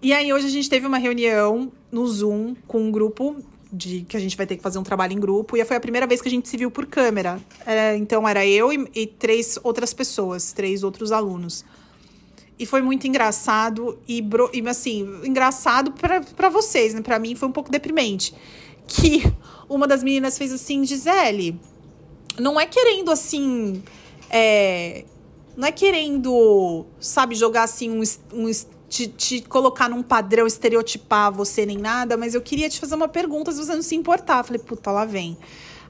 E 0.00 0.12
aí 0.12 0.32
hoje 0.32 0.46
a 0.46 0.50
gente 0.50 0.70
teve 0.70 0.86
uma 0.86 0.98
reunião 0.98 1.72
no 1.90 2.06
Zoom 2.06 2.54
com 2.66 2.82
um 2.82 2.90
grupo 2.92 3.36
de 3.72 4.02
que 4.02 4.16
a 4.16 4.20
gente 4.20 4.36
vai 4.36 4.46
ter 4.46 4.56
que 4.56 4.62
fazer 4.62 4.78
um 4.78 4.82
trabalho 4.82 5.12
em 5.12 5.18
grupo 5.18 5.56
e 5.56 5.64
foi 5.64 5.76
a 5.76 5.80
primeira 5.80 6.06
vez 6.06 6.22
que 6.22 6.28
a 6.28 6.30
gente 6.30 6.48
se 6.48 6.56
viu 6.56 6.70
por 6.70 6.86
câmera. 6.86 7.40
É, 7.66 7.96
então 7.96 8.28
era 8.28 8.46
eu 8.46 8.72
e, 8.72 8.88
e 8.94 9.06
três 9.06 9.58
outras 9.62 9.92
pessoas, 9.92 10.52
três 10.52 10.84
outros 10.84 11.10
alunos. 11.10 11.64
E 12.58 12.66
foi 12.66 12.82
muito 12.82 13.06
engraçado 13.06 13.98
e, 14.06 14.20
bro, 14.20 14.50
e 14.52 14.66
assim, 14.68 15.20
engraçado 15.24 15.92
para 15.92 16.48
vocês, 16.48 16.92
né? 16.92 17.00
Para 17.00 17.18
mim 17.18 17.34
foi 17.36 17.48
um 17.48 17.52
pouco 17.52 17.70
deprimente. 17.70 18.34
Que 18.86 19.22
uma 19.68 19.86
das 19.86 20.02
meninas 20.02 20.36
fez 20.36 20.52
assim, 20.52 20.84
Gisele, 20.84 21.60
não 22.38 22.58
é 22.58 22.66
querendo 22.66 23.10
assim. 23.10 23.82
É, 24.30 25.04
não 25.56 25.68
é 25.68 25.72
querendo, 25.72 26.86
sabe, 27.00 27.34
jogar 27.34 27.64
assim 27.64 27.90
um, 27.90 28.02
um 28.32 28.50
te, 28.88 29.06
te, 29.06 29.42
colocar 29.42 29.88
num 29.88 30.02
padrão, 30.02 30.46
estereotipar 30.46 31.30
você 31.30 31.66
nem 31.66 31.76
nada, 31.76 32.16
mas 32.16 32.34
eu 32.34 32.40
queria 32.40 32.68
te 32.68 32.80
fazer 32.80 32.94
uma 32.94 33.08
pergunta 33.08 33.52
se 33.52 33.58
você 33.58 33.74
não 33.74 33.82
se 33.82 33.94
importar. 33.94 34.38
Eu 34.38 34.44
falei, 34.44 34.62
puta, 34.62 34.90
lá 34.90 35.04
vem. 35.04 35.36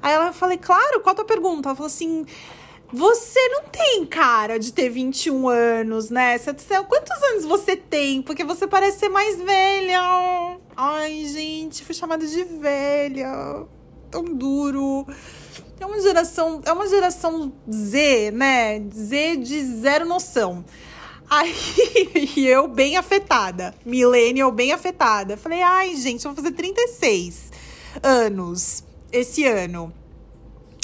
Aí 0.02 0.12
ela 0.12 0.32
falei, 0.32 0.58
claro, 0.58 1.00
qual 1.00 1.12
a 1.12 1.16
tua 1.16 1.25
pergunta? 1.25 1.68
Ela 1.68 1.76
falou 1.76 1.87
assim. 1.87 2.26
Você 2.92 3.49
não 3.49 3.64
tem 3.64 4.07
cara 4.07 4.59
de 4.59 4.73
ter 4.73 4.88
21 4.88 5.47
anos, 5.49 6.09
né? 6.09 6.38
Você, 6.38 6.83
quantos 6.85 7.23
anos 7.23 7.45
você 7.45 7.76
tem? 7.76 8.23
Porque 8.23 8.42
você 8.45 8.66
parece 8.66 9.00
ser 9.00 9.11
mais 9.11 9.38
velha. 9.38 10.59
Ai, 10.75 11.26
gente, 11.26 11.85
fui 11.85 11.95
chamada 11.95 12.26
de 12.26 12.45
velha. 12.45 13.66
Tão 14.11 14.25
duro. 14.25 15.07
É 15.78 15.85
uma 15.85 16.00
geração, 16.00 16.62
é 16.64 16.73
uma 16.73 16.88
geração 16.88 17.52
Z, 17.71 18.30
né? 18.30 18.83
Z 18.90 19.37
de 19.37 19.62
zero 19.80 20.07
noção. 20.07 20.64
Aí 21.28 21.54
eu 22.37 22.66
bem 22.68 22.97
afetada, 22.97 23.75
millennial 23.85 24.50
bem 24.50 24.73
afetada. 24.73 25.37
Falei, 25.37 25.61
ai, 25.61 25.95
gente, 25.95 26.25
eu 26.25 26.33
vou 26.33 26.42
fazer 26.42 26.54
36 26.54 27.52
anos 28.02 28.83
esse 29.12 29.45
ano. 29.45 29.92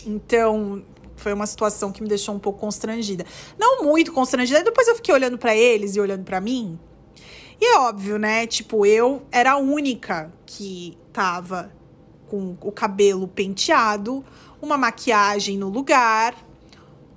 Então, 0.07 0.85
foi 1.25 1.33
uma 1.33 1.47
situação 1.47 1.90
que 1.90 2.02
me 2.02 2.09
deixou 2.09 2.35
um 2.35 2.38
pouco 2.38 2.61
constrangida. 2.61 3.25
Não 3.59 3.83
muito 3.83 4.12
constrangida, 4.12 4.62
depois 4.62 4.87
eu 4.87 4.95
fiquei 4.95 5.14
olhando 5.14 5.38
para 5.38 5.57
eles 5.57 5.97
e 5.97 6.00
olhando 6.00 6.23
para 6.23 6.38
mim. 6.38 6.78
E 7.59 7.64
é 7.64 7.78
óbvio, 7.78 8.19
né? 8.19 8.47
Tipo, 8.47 8.85
eu 8.85 9.23
era 9.33 9.52
a 9.52 9.57
única 9.57 10.31
que 10.45 10.99
tava 11.14 11.73
com 12.28 12.59
o 12.61 12.71
cabelo 12.71 13.26
penteado, 13.26 14.23
uma 14.61 14.76
maquiagem 14.76 15.57
no 15.57 15.71
lugar, 15.71 16.37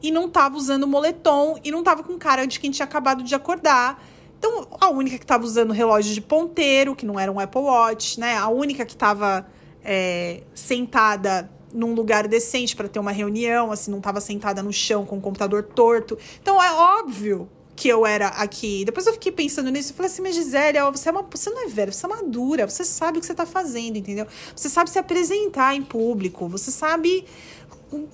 e 0.02 0.10
não 0.10 0.30
tava 0.30 0.56
usando 0.56 0.88
moletom 0.88 1.60
e 1.62 1.70
não 1.70 1.84
tava 1.84 2.02
com 2.02 2.18
cara 2.18 2.48
de 2.48 2.62
quem 2.62 2.72
tinha 2.72 2.86
acabado 2.86 3.24
de 3.24 3.36
acordar. 3.36 4.02
Então, 4.40 4.68
a 4.80 4.90
única 4.90 5.18
que 5.18 5.26
tava 5.26 5.44
usando 5.44 5.74
relógio 5.74 6.14
de 6.14 6.22
ponteiro, 6.22 6.96
que 6.96 7.06
não 7.06 7.20
era 7.20 7.30
um 7.30 7.42
Apple 7.42 7.60
Watch, 7.60 8.18
né? 8.22 8.38
A 8.38 8.48
única 8.48 8.86
que 8.86 8.96
tava 8.96 9.46
é, 9.84 10.44
sentada 10.54 11.57
num 11.74 11.94
lugar 11.94 12.28
decente 12.28 12.76
para 12.76 12.88
ter 12.88 13.00
uma 13.00 13.12
reunião, 13.12 13.72
assim, 13.72 13.92
não 13.92 14.02
tava 14.02 14.22
sentada 14.22 14.64
no 14.64 14.72
chão 14.72 15.06
com 15.06 15.18
o 15.18 15.22
computador 15.22 15.64
torto. 15.64 16.18
Então, 16.42 16.62
é 16.62 16.72
óbvio 16.72 17.50
que 17.76 17.88
eu 17.88 18.06
era 18.06 18.30
aqui. 18.30 18.84
Depois 18.84 19.06
eu 19.06 19.14
fiquei 19.14 19.32
pensando 19.32 19.70
nisso 19.70 19.92
e 19.92 19.96
falei 19.96 20.12
assim, 20.12 20.22
mas 20.22 20.34
Gisele, 20.34 20.80
você, 20.92 21.10
é 21.10 21.12
uma, 21.12 21.22
você 21.30 21.50
não 21.50 21.64
é 21.64 21.68
velha, 21.68 21.92
você 21.92 22.06
é 22.06 22.10
madura, 22.10 22.68
você 22.68 22.84
sabe 22.84 23.20
o 23.20 23.22
que 23.22 23.28
você 23.28 23.36
tá 23.36 23.46
fazendo, 23.46 23.98
entendeu? 23.98 24.26
Você 24.56 24.68
sabe 24.68 24.90
se 24.90 24.98
apresentar 24.98 25.76
em 25.76 25.84
público, 25.84 26.48
você 26.48 26.72
sabe 26.72 27.24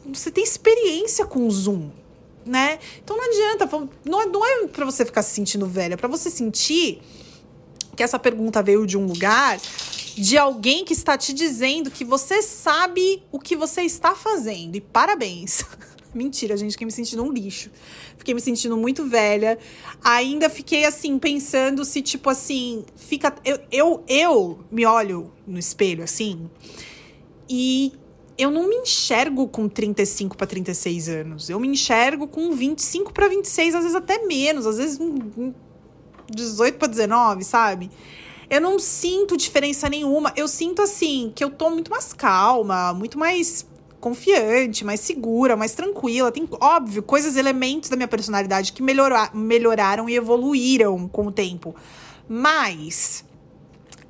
você 0.06 0.30
tem 0.30 0.44
experiência 0.44 1.26
com 1.26 1.48
o 1.48 1.52
Zoom, 1.52 1.90
né? 2.46 2.80
Então 3.04 3.18
não 3.18 3.26
adianta, 3.26 3.70
não 4.06 4.22
é, 4.22 4.26
não 4.26 4.46
é 4.46 4.68
para 4.68 4.86
você 4.86 5.06
ficar 5.06 5.24
se 5.24 5.34
sentindo 5.34 5.66
velha, 5.66 5.96
é 5.96 5.98
para 5.98 6.08
você 6.08 6.30
sentir 6.30 7.02
que 7.96 8.04
essa 8.04 8.20
pergunta 8.20 8.62
veio 8.62 8.86
de 8.86 8.98
um 8.98 9.06
lugar 9.06 9.60
de 10.16 10.38
alguém 10.38 10.86
que 10.86 10.94
está 10.94 11.18
te 11.18 11.34
dizendo 11.34 11.90
que 11.90 12.06
você 12.06 12.42
sabe 12.42 13.24
o 13.32 13.40
que 13.40 13.56
você 13.56 13.82
está 13.82 14.16
fazendo. 14.16 14.76
E 14.76 14.82
parabéns. 14.82 15.64
Mentira, 16.14 16.56
gente, 16.56 16.74
fiquei 16.74 16.86
me 16.86 16.92
sentindo 16.92 17.24
um 17.24 17.32
lixo. 17.32 17.72
Fiquei 18.18 18.36
me 18.36 18.42
sentindo 18.42 18.78
muito 18.78 19.06
velha. 19.06 19.58
Ainda 20.04 20.50
fiquei 20.50 20.86
assim, 20.86 21.18
pensando 21.18 21.84
se, 21.84 22.02
tipo 22.02 22.30
assim, 22.30 22.86
fica. 22.96 23.34
Eu, 23.44 23.60
eu, 23.72 24.04
eu 24.08 24.60
me 24.72 24.86
olho 24.86 25.32
no 25.48 25.58
espelho 25.58 26.04
assim. 26.04 26.50
E 27.50 27.94
eu 28.38 28.52
não 28.52 28.68
me 28.70 28.76
enxergo 28.76 29.48
com 29.48 29.68
35 29.68 30.38
para 30.38 30.46
36 30.46 31.10
anos. 31.10 31.50
Eu 31.50 31.60
me 31.60 31.68
enxergo 31.68 32.28
com 32.28 32.52
25 32.52 33.12
para 33.12 33.28
26, 33.28 33.76
às 33.76 33.82
vezes 33.82 33.96
até 33.96 34.26
menos, 34.26 34.68
às 34.68 34.78
vezes 34.78 35.00
18 36.30 36.78
para 36.78 36.88
19, 36.88 37.44
sabe? 37.44 37.90
Eu 38.54 38.62
não 38.62 38.78
sinto 38.78 39.36
diferença 39.36 39.90
nenhuma. 39.90 40.32
Eu 40.36 40.48
sinto 40.48 40.84
assim 40.84 41.34
que 41.36 41.44
eu 41.44 41.50
tô 41.50 41.72
muito 41.72 41.90
mais 41.90 42.14
calma, 42.14 42.94
muito 42.94 43.18
mais 43.18 43.66
confiante, 44.00 44.86
mais 44.86 45.00
segura, 45.00 45.56
mais 45.56 45.74
tranquila. 45.74 46.32
Tem, 46.32 46.48
óbvio, 46.62 47.02
coisas, 47.02 47.36
elementos 47.36 47.90
da 47.90 47.96
minha 47.96 48.08
personalidade 48.08 48.72
que 48.72 48.84
melhora, 48.84 49.32
melhoraram 49.34 50.08
e 50.08 50.16
evoluíram 50.16 51.08
com 51.08 51.26
o 51.26 51.32
tempo. 51.32 51.76
Mas 52.30 53.26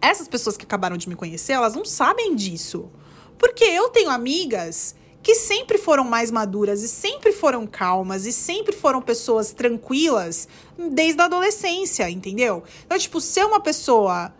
essas 0.01 0.27
pessoas 0.27 0.57
que 0.57 0.65
acabaram 0.65 0.97
de 0.97 1.07
me 1.07 1.15
conhecer, 1.15 1.53
elas 1.53 1.73
não 1.73 1.85
sabem 1.85 2.35
disso. 2.35 2.91
Porque 3.37 3.63
eu 3.63 3.87
tenho 3.91 4.09
amigas 4.09 4.93
que 5.23 5.35
sempre 5.35 5.77
foram 5.77 6.03
mais 6.03 6.29
maduras 6.29 6.83
e 6.83 6.87
sempre 6.89 7.31
foram 7.31 7.65
calmas 7.65 8.25
e 8.25 8.33
sempre 8.33 8.75
foram 8.75 9.01
pessoas 9.01 9.53
tranquilas 9.53 10.49
desde 10.77 11.21
a 11.21 11.25
adolescência, 11.25 12.09
entendeu? 12.09 12.61
Então, 12.85 12.99
tipo, 12.99 13.21
ser 13.21 13.45
uma 13.45 13.61
pessoa, 13.61 14.33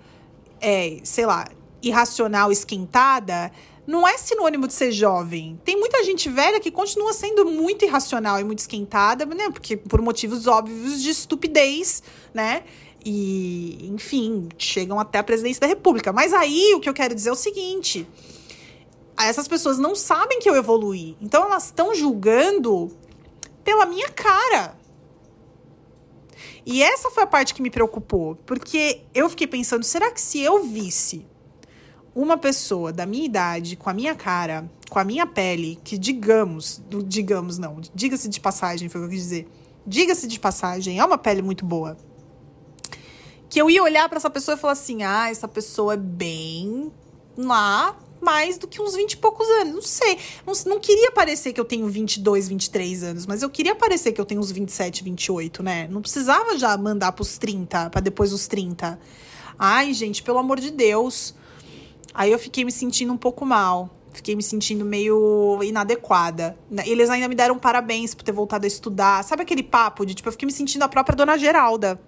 é, 0.60 0.98
sei 1.02 1.26
lá, 1.26 1.48
irracional, 1.82 2.52
esquentada, 2.52 3.50
não 3.88 4.08
é 4.08 4.18
sinônimo 4.18 4.68
de 4.68 4.74
ser 4.74 4.92
jovem. 4.92 5.60
Tem 5.64 5.78
muita 5.78 6.04
gente 6.04 6.30
velha 6.30 6.60
que 6.60 6.70
continua 6.70 7.14
sendo 7.14 7.46
muito 7.46 7.86
irracional 7.86 8.40
e 8.40 8.44
muito 8.44 8.60
esquentada, 8.60 9.26
né? 9.26 9.50
Porque 9.52 9.78
por 9.78 10.02
motivos 10.02 10.48
óbvios 10.48 11.02
de 11.02 11.10
estupidez, 11.10 12.04
né? 12.34 12.64
E, 13.06 13.90
enfim, 13.94 14.48
chegam 14.58 15.00
até 15.00 15.20
a 15.20 15.24
presidência 15.24 15.62
da 15.62 15.68
República. 15.68 16.14
Mas 16.14 16.34
aí 16.34 16.74
o 16.76 16.80
que 16.80 16.88
eu 16.88 16.94
quero 16.94 17.14
dizer 17.14 17.30
é 17.30 17.34
o 17.34 17.36
seguinte: 17.36 18.08
essas 19.18 19.48
pessoas 19.48 19.78
não 19.78 19.96
sabem 19.96 20.40
que 20.40 20.50
eu 20.50 20.56
evoluí. 20.56 21.18
Então 21.22 21.44
elas 21.44 21.66
estão 21.66 21.94
julgando 21.94 22.92
pela 23.64 23.86
minha 23.86 24.10
cara. 24.10 24.78
E 26.66 26.82
essa 26.82 27.12
foi 27.12 27.24
a 27.24 27.28
parte 27.28 27.54
que 27.54 27.62
me 27.62 27.70
preocupou, 27.70 28.36
porque 28.46 29.02
eu 29.14 29.30
fiquei 29.30 29.48
pensando, 29.48 29.84
será 29.84 30.12
que 30.12 30.22
se 30.22 30.40
eu 30.40 30.64
visse 30.64 31.26
uma 32.16 32.38
pessoa 32.38 32.94
da 32.94 33.06
minha 33.06 33.26
idade, 33.26 33.76
com 33.76 33.90
a 33.90 33.94
minha 33.94 34.16
cara, 34.16 34.70
com 34.90 35.00
a 35.00 35.04
minha 35.04 35.26
pele, 35.26 35.80
que 35.84 35.98
digamos, 35.98 36.82
digamos 37.06 37.58
não, 37.58 37.82
diga-se 37.94 38.30
de 38.30 38.40
passagem, 38.40 38.88
foi 38.88 39.02
o 39.02 39.04
que 39.04 39.08
eu 39.08 39.12
quis 39.12 39.24
dizer. 39.24 39.50
Diga-se 39.86 40.28
de 40.28 40.40
passagem, 40.40 41.00
é 41.00 41.06
uma 41.06 41.18
pele 41.18 41.42
muito 41.42 41.66
boa. 41.66 41.98
Que 43.50 43.62
eu 43.62 43.70
ia 43.70 43.84
olhar 43.84 44.08
para 44.08 44.18
essa 44.18 44.30
pessoa 44.30 44.56
e 44.56 44.60
falar 44.60 44.74
assim: 44.74 45.04
"Ah, 45.04 45.30
essa 45.30 45.48
pessoa 45.48 45.96
é 45.96 45.98
bem 45.98 46.92
lá 47.36 47.98
mais 48.24 48.58
do 48.58 48.68
que 48.68 48.82
uns 48.82 48.96
20 48.96 49.14
e 49.14 49.18
poucos 49.18 49.48
anos. 49.48 49.74
Não 49.74 49.82
sei. 49.82 50.18
Não, 50.46 50.54
não 50.66 50.80
queria 50.80 51.12
parecer 51.12 51.54
que 51.54 51.60
eu 51.60 51.66
tenho 51.66 51.88
22, 51.88 52.48
23 52.48 53.04
anos, 53.04 53.26
mas 53.26 53.44
eu 53.44 53.50
queria 53.50 53.76
parecer 53.76 54.12
que 54.12 54.22
eu 54.22 54.26
tenho 54.26 54.42
uns 54.42 54.52
27, 54.52 55.04
28, 55.04 55.62
né? 55.62 55.88
Não 55.92 56.02
precisava 56.02 56.58
já 56.58 56.76
mandar 56.78 57.12
pros 57.12 57.38
30, 57.38 57.90
para 57.90 58.02
depois 58.02 58.34
os 58.34 58.48
30. 58.48 59.00
Ai, 59.58 59.94
gente, 59.94 60.24
pelo 60.24 60.40
amor 60.40 60.60
de 60.60 60.72
Deus. 60.72 61.36
Aí 62.14 62.32
eu 62.32 62.40
fiquei 62.40 62.64
me 62.64 62.72
sentindo 62.72 63.12
um 63.12 63.18
pouco 63.18 63.46
mal. 63.46 63.90
Fiquei 64.14 64.36
me 64.36 64.44
sentindo 64.44 64.86
meio 64.86 65.60
inadequada. 65.64 66.56
Eles 66.86 67.10
ainda 67.10 67.28
me 67.28 67.34
deram 67.34 67.58
parabéns 67.58 68.14
por 68.14 68.24
ter 68.24 68.32
voltado 68.32 68.66
a 68.66 68.68
estudar. 68.68 69.24
Sabe 69.24 69.42
aquele 69.42 69.64
papo 69.64 70.06
de 70.06 70.14
tipo, 70.14 70.28
eu 70.30 70.32
fiquei 70.32 70.46
me 70.46 70.52
sentindo 70.52 70.84
a 70.84 70.88
própria 70.88 71.16
dona 71.16 71.38
Geralda. 71.38 72.00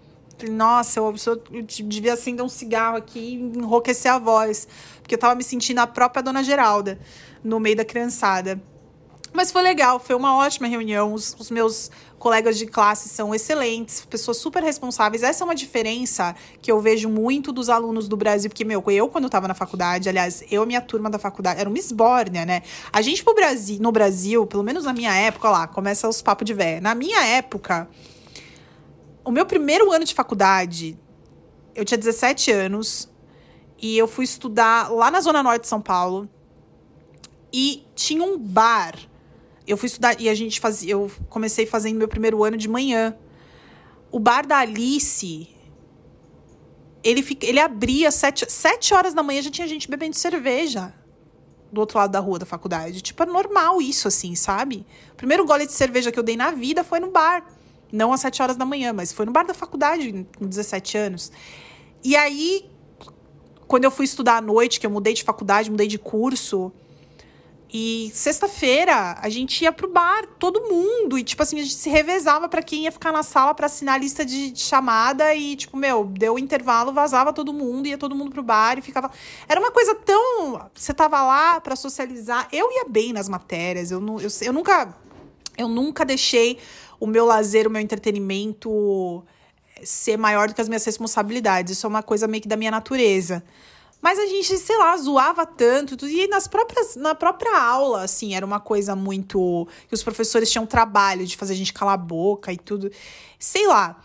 Nossa, 0.50 1.00
eu, 1.00 1.16
eu 1.52 1.62
devia 1.64 2.14
acender 2.14 2.44
um 2.44 2.50
cigarro 2.50 2.98
aqui 2.98 3.20
e 3.20 3.58
enrouquecer 3.58 4.12
a 4.12 4.20
voz. 4.20 4.68
Porque 5.02 5.16
eu 5.16 5.20
tava 5.20 5.36
me 5.36 5.44
sentindo 5.44 5.80
a 5.80 5.88
própria 5.88 6.22
dona 6.22 6.44
Geralda 6.44 7.00
no 7.44 7.60
meio 7.60 7.76
da 7.76 7.86
criançada. 7.86 8.62
Mas 9.36 9.52
foi 9.52 9.62
legal, 9.62 10.00
foi 10.00 10.16
uma 10.16 10.38
ótima 10.38 10.66
reunião. 10.66 11.14
Os, 11.14 11.36
os, 11.38 11.52
meus 11.52 11.92
colegas 12.18 12.58
de 12.58 12.66
classe 12.66 13.10
são 13.10 13.36
excelentes, 13.36 14.06
pessoas 14.06 14.38
super 14.38 14.64
responsáveis. 14.64 15.24
Essa 15.24 15.44
é 15.44 15.46
uma 15.46 15.54
diferença 15.54 16.34
que 16.62 16.72
eu 16.72 16.80
vejo 16.80 17.10
muito 17.10 17.52
dos 17.52 17.70
alunos 17.70 18.08
do 18.08 18.16
Brasil, 18.16 18.50
porque, 18.50 18.64
meu, 18.64 18.82
eu, 18.88 19.10
quando 19.10 19.26
eu 19.26 19.30
tava 19.30 19.46
na 19.46 19.54
faculdade, 19.54 20.08
aliás, 20.08 20.42
eu 20.50 20.64
e 20.64 20.66
minha 20.66 20.80
turma 20.80 21.10
da 21.10 21.20
faculdade, 21.20 21.60
era 21.60 21.70
uma 21.70 21.78
esbórnia, 21.78 22.46
né? 22.46 22.64
A 22.94 23.02
gente 23.02 23.24
pro 23.26 23.36
Brasil, 23.36 23.78
no 23.82 23.92
Brasil, 23.92 24.48
pelo 24.48 24.64
menos 24.64 24.86
na 24.86 24.94
minha 24.94 25.14
época, 25.14 25.50
lá, 25.50 25.68
começa 25.68 26.08
os 26.08 26.22
papos 26.22 26.46
de 26.46 26.54
véia. 26.54 26.80
Na 26.80 26.96
minha 26.96 27.22
época, 27.26 27.90
o 29.26 29.32
meu 29.32 29.46
primeiro 29.46 29.92
ano 29.92 30.06
de 30.06 30.14
faculdade, 30.14 30.98
eu 31.74 31.84
tinha 31.84 31.98
17 31.98 32.52
anos 32.52 33.10
e 33.82 33.98
eu 33.98 34.08
fui 34.08 34.24
estudar 34.24 34.90
lá 34.92 35.10
na 35.10 35.20
Zona 35.20 35.42
Norte 35.42 35.64
de 35.64 35.68
São 35.68 35.82
Paulo. 35.82 36.30
E 37.52 37.86
tinha 37.96 38.24
um 38.24 38.38
bar. 38.38 38.96
Eu 39.68 39.78
fui 39.78 39.88
estudar 39.88 40.20
e 40.22 40.30
a 40.30 40.36
gente 40.36 40.60
fazia. 40.60 40.92
Eu 40.92 41.12
comecei 41.30 41.66
fazendo 41.66 41.98
meu 41.98 42.08
primeiro 42.08 42.44
ano 42.44 42.56
de 42.56 42.70
manhã. 42.70 43.18
O 44.12 44.20
bar 44.20 44.46
da 44.46 44.58
Alice. 44.60 45.50
Ele, 47.04 47.22
fica, 47.22 47.46
ele 47.46 47.60
abria 47.60 48.12
sete, 48.12 48.52
sete 48.52 48.94
horas 48.94 49.14
da 49.14 49.22
manhã, 49.22 49.42
já 49.42 49.52
tinha 49.52 49.68
gente 49.68 49.90
bebendo 49.90 50.16
cerveja 50.16 50.94
do 51.72 51.80
outro 51.80 52.00
lado 52.00 52.12
da 52.12 52.20
rua 52.20 52.40
da 52.40 52.46
faculdade. 52.46 53.02
Tipo, 53.02 53.24
é 53.24 53.26
normal 53.26 53.82
isso, 53.82 54.08
assim, 54.08 54.34
sabe? 54.34 54.86
O 55.12 55.16
primeiro 55.16 55.46
gole 55.46 55.68
de 55.68 55.74
cerveja 55.74 56.12
que 56.12 56.18
eu 56.18 56.24
dei 56.24 56.36
na 56.36 56.52
vida 56.52 56.84
foi 56.84 57.00
no 57.00 57.12
bar. 57.12 57.46
Não 57.92 58.12
às 58.12 58.22
7 58.22 58.42
horas 58.42 58.56
da 58.58 58.66
manhã, 58.66 58.94
mas 58.94 59.12
foi 59.12 59.26
no 59.26 59.32
bar 59.32 59.46
da 59.46 59.54
faculdade, 59.54 60.26
com 60.38 60.46
17 60.46 60.98
anos. 60.98 61.32
E 62.04 62.16
aí, 62.16 62.70
quando 63.68 63.86
eu 63.86 63.92
fui 63.92 64.06
estudar 64.06 64.38
à 64.38 64.42
noite, 64.42 64.80
que 64.80 64.86
eu 64.86 64.92
mudei 64.92 65.14
de 65.14 65.24
faculdade, 65.24 65.72
mudei 65.72 65.88
de 65.88 65.98
curso, 65.98 66.72
e 67.78 68.10
sexta-feira 68.14 69.18
a 69.20 69.28
gente 69.28 69.62
ia 69.62 69.70
pro 69.70 69.90
bar, 69.90 70.26
todo 70.40 70.62
mundo. 70.62 71.18
E, 71.18 71.24
tipo 71.26 71.44
assim, 71.44 71.60
a 71.60 71.64
gente 71.64 71.76
se 71.76 71.90
revezava 71.90 72.48
para 72.48 72.64
quem 72.64 72.84
ia 72.84 72.92
ficar 72.92 73.12
na 73.12 73.22
sala 73.22 73.54
para 73.54 73.66
assinar 73.66 73.96
a 73.96 73.98
lista 73.98 74.24
de, 74.24 74.52
de, 74.52 74.62
chamada. 74.62 75.36
E, 75.36 75.58
tipo, 75.58 75.76
meu, 75.76 76.06
deu 76.06 76.36
o 76.36 76.40
intervalo, 76.40 76.94
vazava 76.94 77.34
todo 77.34 77.52
mundo, 77.52 77.86
ia 77.88 77.98
todo 77.98 78.16
mundo 78.16 78.32
pro 78.32 78.42
bar 78.42 78.78
e 78.78 78.82
ficava. 78.82 79.12
Era 79.46 79.60
uma 79.60 79.72
coisa 79.72 79.94
tão. 79.94 80.70
Você 80.74 80.94
tava 80.94 81.22
lá 81.22 81.60
para 81.60 81.76
socializar. 81.76 82.48
Eu 82.50 82.72
ia 82.72 82.86
bem 82.88 83.12
nas 83.12 83.28
matérias. 83.28 83.92
Eu, 83.92 84.00
eu, 84.22 84.30
eu 84.42 84.54
nunca. 84.54 84.96
Eu 85.58 85.68
nunca 85.68 86.06
deixei 86.06 86.58
o 87.06 87.08
meu 87.08 87.26
lazer, 87.26 87.68
o 87.68 87.70
meu 87.70 87.82
entretenimento 87.82 89.24
ser 89.84 90.18
maior 90.18 90.48
do 90.48 90.56
que 90.56 90.62
as 90.62 90.68
minhas 90.68 90.84
responsabilidades. 90.84 91.78
Isso 91.78 91.86
é 91.86 91.90
uma 91.90 92.04
coisa 92.04 92.28
meio 92.28 92.42
que 92.42 92.48
da 92.48 92.58
minha 92.58 92.72
natureza. 92.72 93.44
Mas 94.02 94.20
a 94.20 94.26
gente, 94.26 94.58
sei 94.58 94.78
lá, 94.78 94.96
zoava 94.98 95.46
tanto. 95.46 96.08
E 96.08 96.28
nas 96.28 96.48
próprias, 96.48 96.96
na 96.96 97.16
própria 97.16 97.58
aula, 97.58 98.04
assim, 98.04 98.36
era 98.36 98.46
uma 98.46 98.60
coisa 98.60 98.96
muito. 98.96 99.68
que 99.88 99.94
os 99.94 100.04
professores 100.04 100.52
tinham 100.52 100.66
trabalho 100.66 101.26
de 101.26 101.38
fazer 101.38 101.54
a 101.54 101.56
gente 101.56 101.74
calar 101.74 101.96
a 101.96 101.98
boca 101.98 102.52
e 102.52 102.58
tudo. 102.58 102.92
Sei 103.40 103.68
lá. 103.68 104.00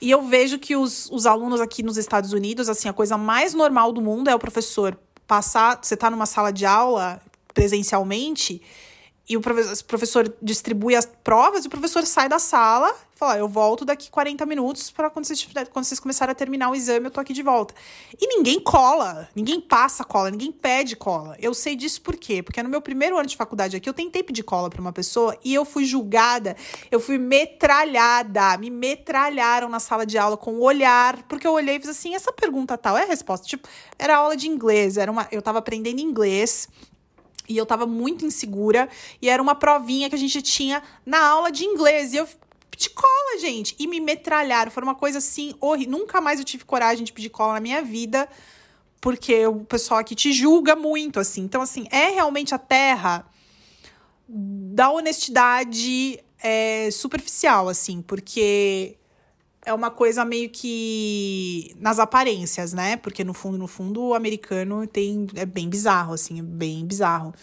E 0.00 0.10
eu 0.10 0.22
vejo 0.22 0.58
que 0.58 0.76
os, 0.76 1.08
os 1.10 1.24
alunos 1.24 1.60
aqui 1.60 1.82
nos 1.82 1.96
Estados 1.96 2.32
Unidos, 2.32 2.68
assim, 2.68 2.88
a 2.88 2.92
coisa 2.92 3.16
mais 3.16 3.54
normal 3.54 3.92
do 3.92 4.00
mundo 4.00 4.28
é 4.28 4.34
o 4.34 4.38
professor 4.38 4.98
passar. 5.26 5.78
Você 5.80 5.96
tá 5.96 6.10
numa 6.10 6.26
sala 6.26 6.52
de 6.52 6.66
aula 6.66 7.20
presencialmente 7.54 8.60
e 9.26 9.38
o 9.38 9.40
professor 9.40 10.34
distribui 10.42 10.94
as 10.94 11.06
provas 11.06 11.64
e 11.64 11.66
o 11.66 11.70
professor 11.70 12.04
sai 12.04 12.28
da 12.28 12.38
sala 12.38 12.94
e 13.14 13.18
fala: 13.18 13.38
Eu 13.38 13.48
volto 13.48 13.82
daqui 13.82 14.10
40 14.10 14.44
minutos 14.44 14.90
para 14.90 15.08
quando 15.08 15.24
vocês, 15.24 15.48
quando 15.72 15.84
vocês 15.86 15.98
começarem 15.98 16.32
a 16.32 16.34
terminar 16.34 16.68
o 16.68 16.74
exame, 16.74 17.06
eu 17.06 17.10
tô 17.10 17.20
aqui 17.20 17.32
de 17.32 17.42
volta. 17.42 17.74
E 18.20 18.26
ninguém 18.26 18.60
cola, 18.60 19.26
ninguém 19.34 19.62
passa 19.62 20.04
cola, 20.04 20.30
ninguém 20.30 20.52
pede 20.52 20.94
cola. 20.94 21.36
Eu 21.40 21.54
sei 21.54 21.74
disso 21.74 22.02
por 22.02 22.16
quê? 22.16 22.42
Porque 22.42 22.62
no 22.62 22.68
meu 22.68 22.82
primeiro 22.82 23.16
ano 23.16 23.26
de 23.26 23.34
faculdade 23.34 23.74
aqui, 23.74 23.88
eu 23.88 23.94
tentei 23.94 24.22
pedir 24.22 24.42
cola 24.42 24.68
para 24.68 24.80
uma 24.80 24.92
pessoa 24.92 25.34
e 25.42 25.54
eu 25.54 25.64
fui 25.64 25.86
julgada, 25.86 26.54
eu 26.90 27.00
fui 27.00 27.16
metralhada, 27.16 28.58
me 28.58 28.68
metralharam 28.68 29.70
na 29.70 29.80
sala 29.80 30.04
de 30.04 30.18
aula 30.18 30.36
com 30.36 30.52
o 30.52 30.62
olhar, 30.62 31.22
porque 31.22 31.46
eu 31.46 31.52
olhei 31.52 31.76
e 31.76 31.80
fiz 31.80 31.88
assim: 31.88 32.14
essa 32.14 32.30
pergunta 32.30 32.76
tal 32.76 32.98
é 32.98 33.04
a 33.04 33.06
resposta. 33.06 33.46
Tipo, 33.46 33.66
era 33.98 34.16
aula 34.18 34.36
de 34.36 34.48
inglês, 34.48 34.98
era 34.98 35.10
uma, 35.10 35.26
eu 35.32 35.40
tava 35.40 35.60
aprendendo 35.60 36.00
inglês. 36.00 36.68
E 37.48 37.56
eu 37.56 37.66
tava 37.66 37.86
muito 37.86 38.24
insegura. 38.24 38.88
E 39.20 39.28
era 39.28 39.42
uma 39.42 39.54
provinha 39.54 40.08
que 40.08 40.14
a 40.14 40.18
gente 40.18 40.40
tinha 40.42 40.82
na 41.04 41.26
aula 41.26 41.50
de 41.50 41.64
inglês. 41.64 42.12
E 42.12 42.16
eu 42.16 42.28
pedi 42.70 42.90
cola, 42.90 43.38
gente. 43.40 43.74
E 43.78 43.86
me 43.86 44.00
metralharam. 44.00 44.70
Foi 44.70 44.82
uma 44.82 44.94
coisa 44.94 45.18
assim 45.18 45.54
horrível. 45.60 45.92
Nunca 45.92 46.20
mais 46.20 46.38
eu 46.38 46.44
tive 46.44 46.64
coragem 46.64 47.04
de 47.04 47.12
pedir 47.12 47.30
cola 47.30 47.54
na 47.54 47.60
minha 47.60 47.82
vida. 47.82 48.28
Porque 49.00 49.46
o 49.46 49.64
pessoal 49.64 50.00
aqui 50.00 50.14
te 50.14 50.32
julga 50.32 50.74
muito, 50.74 51.20
assim. 51.20 51.42
Então, 51.42 51.60
assim, 51.60 51.86
é 51.90 52.08
realmente 52.10 52.54
a 52.54 52.58
terra 52.58 53.26
da 54.26 54.90
honestidade 54.90 56.18
é, 56.42 56.90
superficial, 56.90 57.68
assim. 57.68 58.00
Porque 58.00 58.96
é 59.64 59.72
uma 59.72 59.90
coisa 59.90 60.24
meio 60.24 60.50
que 60.50 61.74
nas 61.78 61.98
aparências, 61.98 62.72
né? 62.72 62.96
Porque 62.96 63.24
no 63.24 63.34
fundo, 63.34 63.58
no 63.58 63.66
fundo, 63.66 64.02
o 64.02 64.14
americano 64.14 64.86
tem 64.86 65.26
é 65.34 65.46
bem 65.46 65.68
bizarro, 65.68 66.14
assim, 66.14 66.42
bem 66.42 66.86
bizarro. 66.86 67.34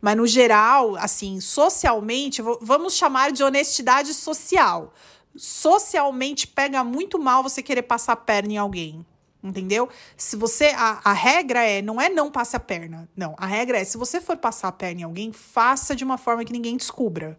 Mas 0.00 0.16
no 0.16 0.26
geral, 0.26 0.96
assim, 0.96 1.40
socialmente, 1.40 2.42
vamos 2.60 2.94
chamar 2.94 3.32
de 3.32 3.42
honestidade 3.42 4.14
social. 4.14 4.92
Socialmente 5.36 6.46
pega 6.46 6.84
muito 6.84 7.18
mal 7.18 7.42
você 7.42 7.62
querer 7.62 7.82
passar 7.82 8.16
perna 8.16 8.52
em 8.52 8.56
alguém. 8.58 9.04
Entendeu? 9.42 9.88
Se 10.16 10.34
você. 10.34 10.72
A, 10.76 11.00
a 11.04 11.12
regra 11.12 11.62
é, 11.62 11.80
não 11.80 12.00
é 12.00 12.08
não 12.08 12.28
passe 12.28 12.56
a 12.56 12.60
perna. 12.60 13.08
Não. 13.16 13.36
A 13.38 13.46
regra 13.46 13.78
é, 13.78 13.84
se 13.84 13.96
você 13.96 14.20
for 14.20 14.36
passar 14.36 14.68
a 14.68 14.72
perna 14.72 15.02
em 15.02 15.04
alguém, 15.04 15.32
faça 15.32 15.94
de 15.94 16.02
uma 16.02 16.18
forma 16.18 16.44
que 16.44 16.52
ninguém 16.52 16.76
descubra. 16.76 17.38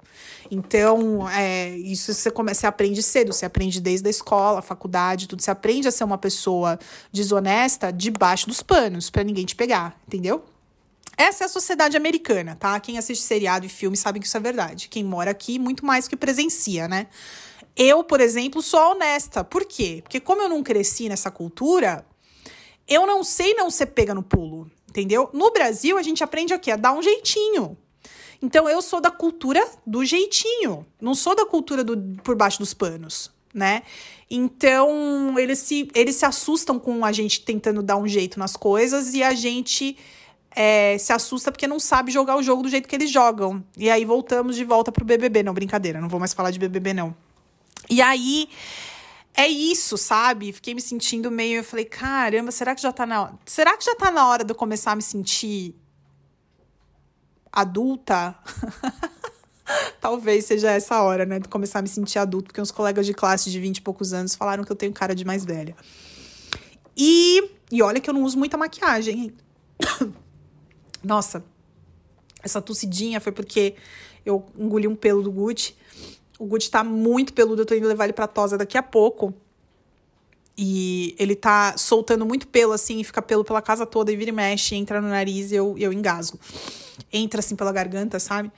Então, 0.49 1.27
é, 1.29 1.71
isso 1.77 2.13
você, 2.13 2.31
come, 2.31 2.53
você 2.53 2.65
aprende 2.65 3.03
cedo, 3.03 3.33
você 3.33 3.45
aprende 3.45 3.81
desde 3.81 4.07
a 4.07 4.09
escola, 4.09 4.59
a 4.59 4.61
faculdade, 4.61 5.27
tudo. 5.27 5.41
Você 5.41 5.51
aprende 5.51 5.89
a 5.89 5.91
ser 5.91 6.05
uma 6.05 6.17
pessoa 6.17 6.79
desonesta 7.11 7.91
debaixo 7.91 8.47
dos 8.47 8.63
panos, 8.63 9.09
para 9.09 9.23
ninguém 9.23 9.45
te 9.45 9.55
pegar, 9.55 9.99
entendeu? 10.07 10.45
Essa 11.17 11.43
é 11.43 11.45
a 11.47 11.49
sociedade 11.49 11.97
americana, 11.97 12.55
tá? 12.55 12.79
Quem 12.79 12.97
assiste 12.97 13.23
seriado 13.23 13.65
e 13.65 13.69
filme 13.69 13.97
sabe 13.97 14.21
que 14.21 14.25
isso 14.25 14.37
é 14.37 14.39
verdade. 14.39 14.87
Quem 14.87 15.03
mora 15.03 15.31
aqui, 15.31 15.59
muito 15.59 15.85
mais 15.85 16.07
que 16.07 16.15
presencia, 16.15 16.87
né? 16.87 17.07
Eu, 17.81 18.03
por 18.03 18.19
exemplo, 18.19 18.61
sou 18.61 18.91
honesta. 18.91 19.41
Por 19.41 19.63
quê? 19.63 20.01
Porque 20.03 20.19
como 20.19 20.41
eu 20.41 20.49
não 20.49 20.61
cresci 20.61 21.07
nessa 21.07 21.31
cultura, 21.31 22.05
eu 22.85 23.07
não 23.07 23.23
sei 23.23 23.53
não 23.53 23.71
ser 23.71 23.85
pega 23.85 24.13
no 24.13 24.21
pulo, 24.21 24.69
entendeu? 24.89 25.29
No 25.31 25.49
Brasil, 25.49 25.97
a 25.97 26.03
gente 26.03 26.21
aprende 26.21 26.53
o 26.53 26.59
quê? 26.59 26.71
A 26.71 26.75
dar 26.75 26.91
um 26.91 27.01
jeitinho. 27.01 27.77
Então, 28.41 28.67
eu 28.67 28.81
sou 28.81 28.99
da 28.99 29.09
cultura 29.09 29.65
do 29.87 30.03
jeitinho. 30.03 30.85
Não 30.99 31.15
sou 31.15 31.33
da 31.33 31.45
cultura 31.45 31.81
do 31.81 31.95
por 32.21 32.35
baixo 32.35 32.59
dos 32.59 32.73
panos, 32.73 33.31
né? 33.53 33.83
Então, 34.29 35.39
eles 35.39 35.59
se, 35.59 35.89
eles 35.95 36.17
se 36.17 36.25
assustam 36.25 36.77
com 36.77 37.05
a 37.05 37.13
gente 37.13 37.45
tentando 37.45 37.81
dar 37.81 37.95
um 37.95 38.07
jeito 38.07 38.37
nas 38.37 38.57
coisas 38.57 39.13
e 39.13 39.23
a 39.23 39.33
gente 39.33 39.97
é, 40.53 40.97
se 40.97 41.13
assusta 41.13 41.49
porque 41.49 41.67
não 41.67 41.79
sabe 41.79 42.11
jogar 42.11 42.35
o 42.35 42.43
jogo 42.43 42.63
do 42.63 42.69
jeito 42.69 42.89
que 42.89 42.95
eles 42.95 43.09
jogam. 43.09 43.63
E 43.77 43.89
aí 43.89 44.03
voltamos 44.03 44.57
de 44.57 44.65
volta 44.65 44.91
pro 44.91 45.05
BBB. 45.05 45.43
Não, 45.43 45.53
brincadeira, 45.53 46.01
não 46.01 46.09
vou 46.09 46.19
mais 46.19 46.33
falar 46.33 46.51
de 46.51 46.59
BBB, 46.59 46.93
não. 46.93 47.28
E 47.89 48.01
aí 48.01 48.49
é 49.33 49.47
isso, 49.47 49.97
sabe? 49.97 50.51
Fiquei 50.51 50.75
me 50.75 50.81
sentindo 50.81 51.31
meio, 51.31 51.57
eu 51.57 51.63
falei, 51.63 51.85
caramba, 51.85 52.51
será 52.51 52.75
que 52.75 52.81
já 52.81 52.91
tá 52.91 53.05
na 53.05 53.23
hora? 53.23 53.33
Será 53.45 53.77
que 53.77 53.85
já 53.85 53.95
tá 53.95 54.11
na 54.11 54.27
hora 54.27 54.43
de 54.43 54.51
eu 54.51 54.55
começar 54.55 54.91
a 54.91 54.95
me 54.95 55.01
sentir 55.01 55.75
adulta? 57.51 58.35
Talvez 60.01 60.45
seja 60.45 60.71
essa 60.71 61.01
hora, 61.01 61.25
né? 61.25 61.39
De 61.39 61.47
começar 61.47 61.79
a 61.79 61.81
me 61.81 61.87
sentir 61.87 62.19
adulto, 62.19 62.47
porque 62.47 62.61
uns 62.61 62.71
colegas 62.71 63.05
de 63.05 63.13
classe 63.13 63.49
de 63.49 63.59
20 63.59 63.77
e 63.77 63.81
poucos 63.81 64.13
anos 64.13 64.35
falaram 64.35 64.63
que 64.63 64.71
eu 64.71 64.75
tenho 64.75 64.91
cara 64.91 65.15
de 65.15 65.23
mais 65.23 65.45
velha. 65.45 65.75
E, 66.97 67.51
e 67.71 67.81
olha 67.81 67.99
que 68.01 68.09
eu 68.09 68.13
não 68.13 68.23
uso 68.23 68.37
muita 68.37 68.57
maquiagem. 68.57 69.33
Nossa, 71.03 71.43
essa 72.43 72.61
tossidinha 72.61 73.21
foi 73.21 73.31
porque 73.31 73.75
eu 74.25 74.45
engoli 74.57 74.87
um 74.87 74.95
pelo 74.95 75.21
do 75.21 75.31
Gucci. 75.31 75.75
O 76.39 76.45
Gucci 76.45 76.71
tá 76.71 76.83
muito 76.83 77.33
peludo, 77.33 77.61
eu 77.61 77.65
tô 77.65 77.75
indo 77.75 77.87
levar 77.87 78.05
ele 78.05 78.13
pra 78.13 78.25
tosa 78.25 78.57
daqui 78.57 78.77
a 78.77 78.83
pouco. 78.83 79.33
E 80.57 81.15
ele 81.19 81.35
tá 81.35 81.77
soltando 81.77 82.25
muito 82.25 82.47
pelo, 82.47 82.73
assim, 82.73 82.99
e 82.99 83.03
fica 83.03 83.21
pelo 83.21 83.43
pela 83.43 83.61
casa 83.61 83.85
toda, 83.85 84.11
e 84.11 84.15
vira 84.15 84.29
e 84.29 84.33
mexe, 84.33 84.75
entra 84.75 84.99
no 85.01 85.09
nariz 85.09 85.51
e 85.51 85.55
eu, 85.55 85.75
eu 85.77 85.93
engasgo. 85.93 86.39
Entra, 87.11 87.39
assim, 87.39 87.55
pela 87.55 87.71
garganta, 87.71 88.19
sabe? 88.19 88.51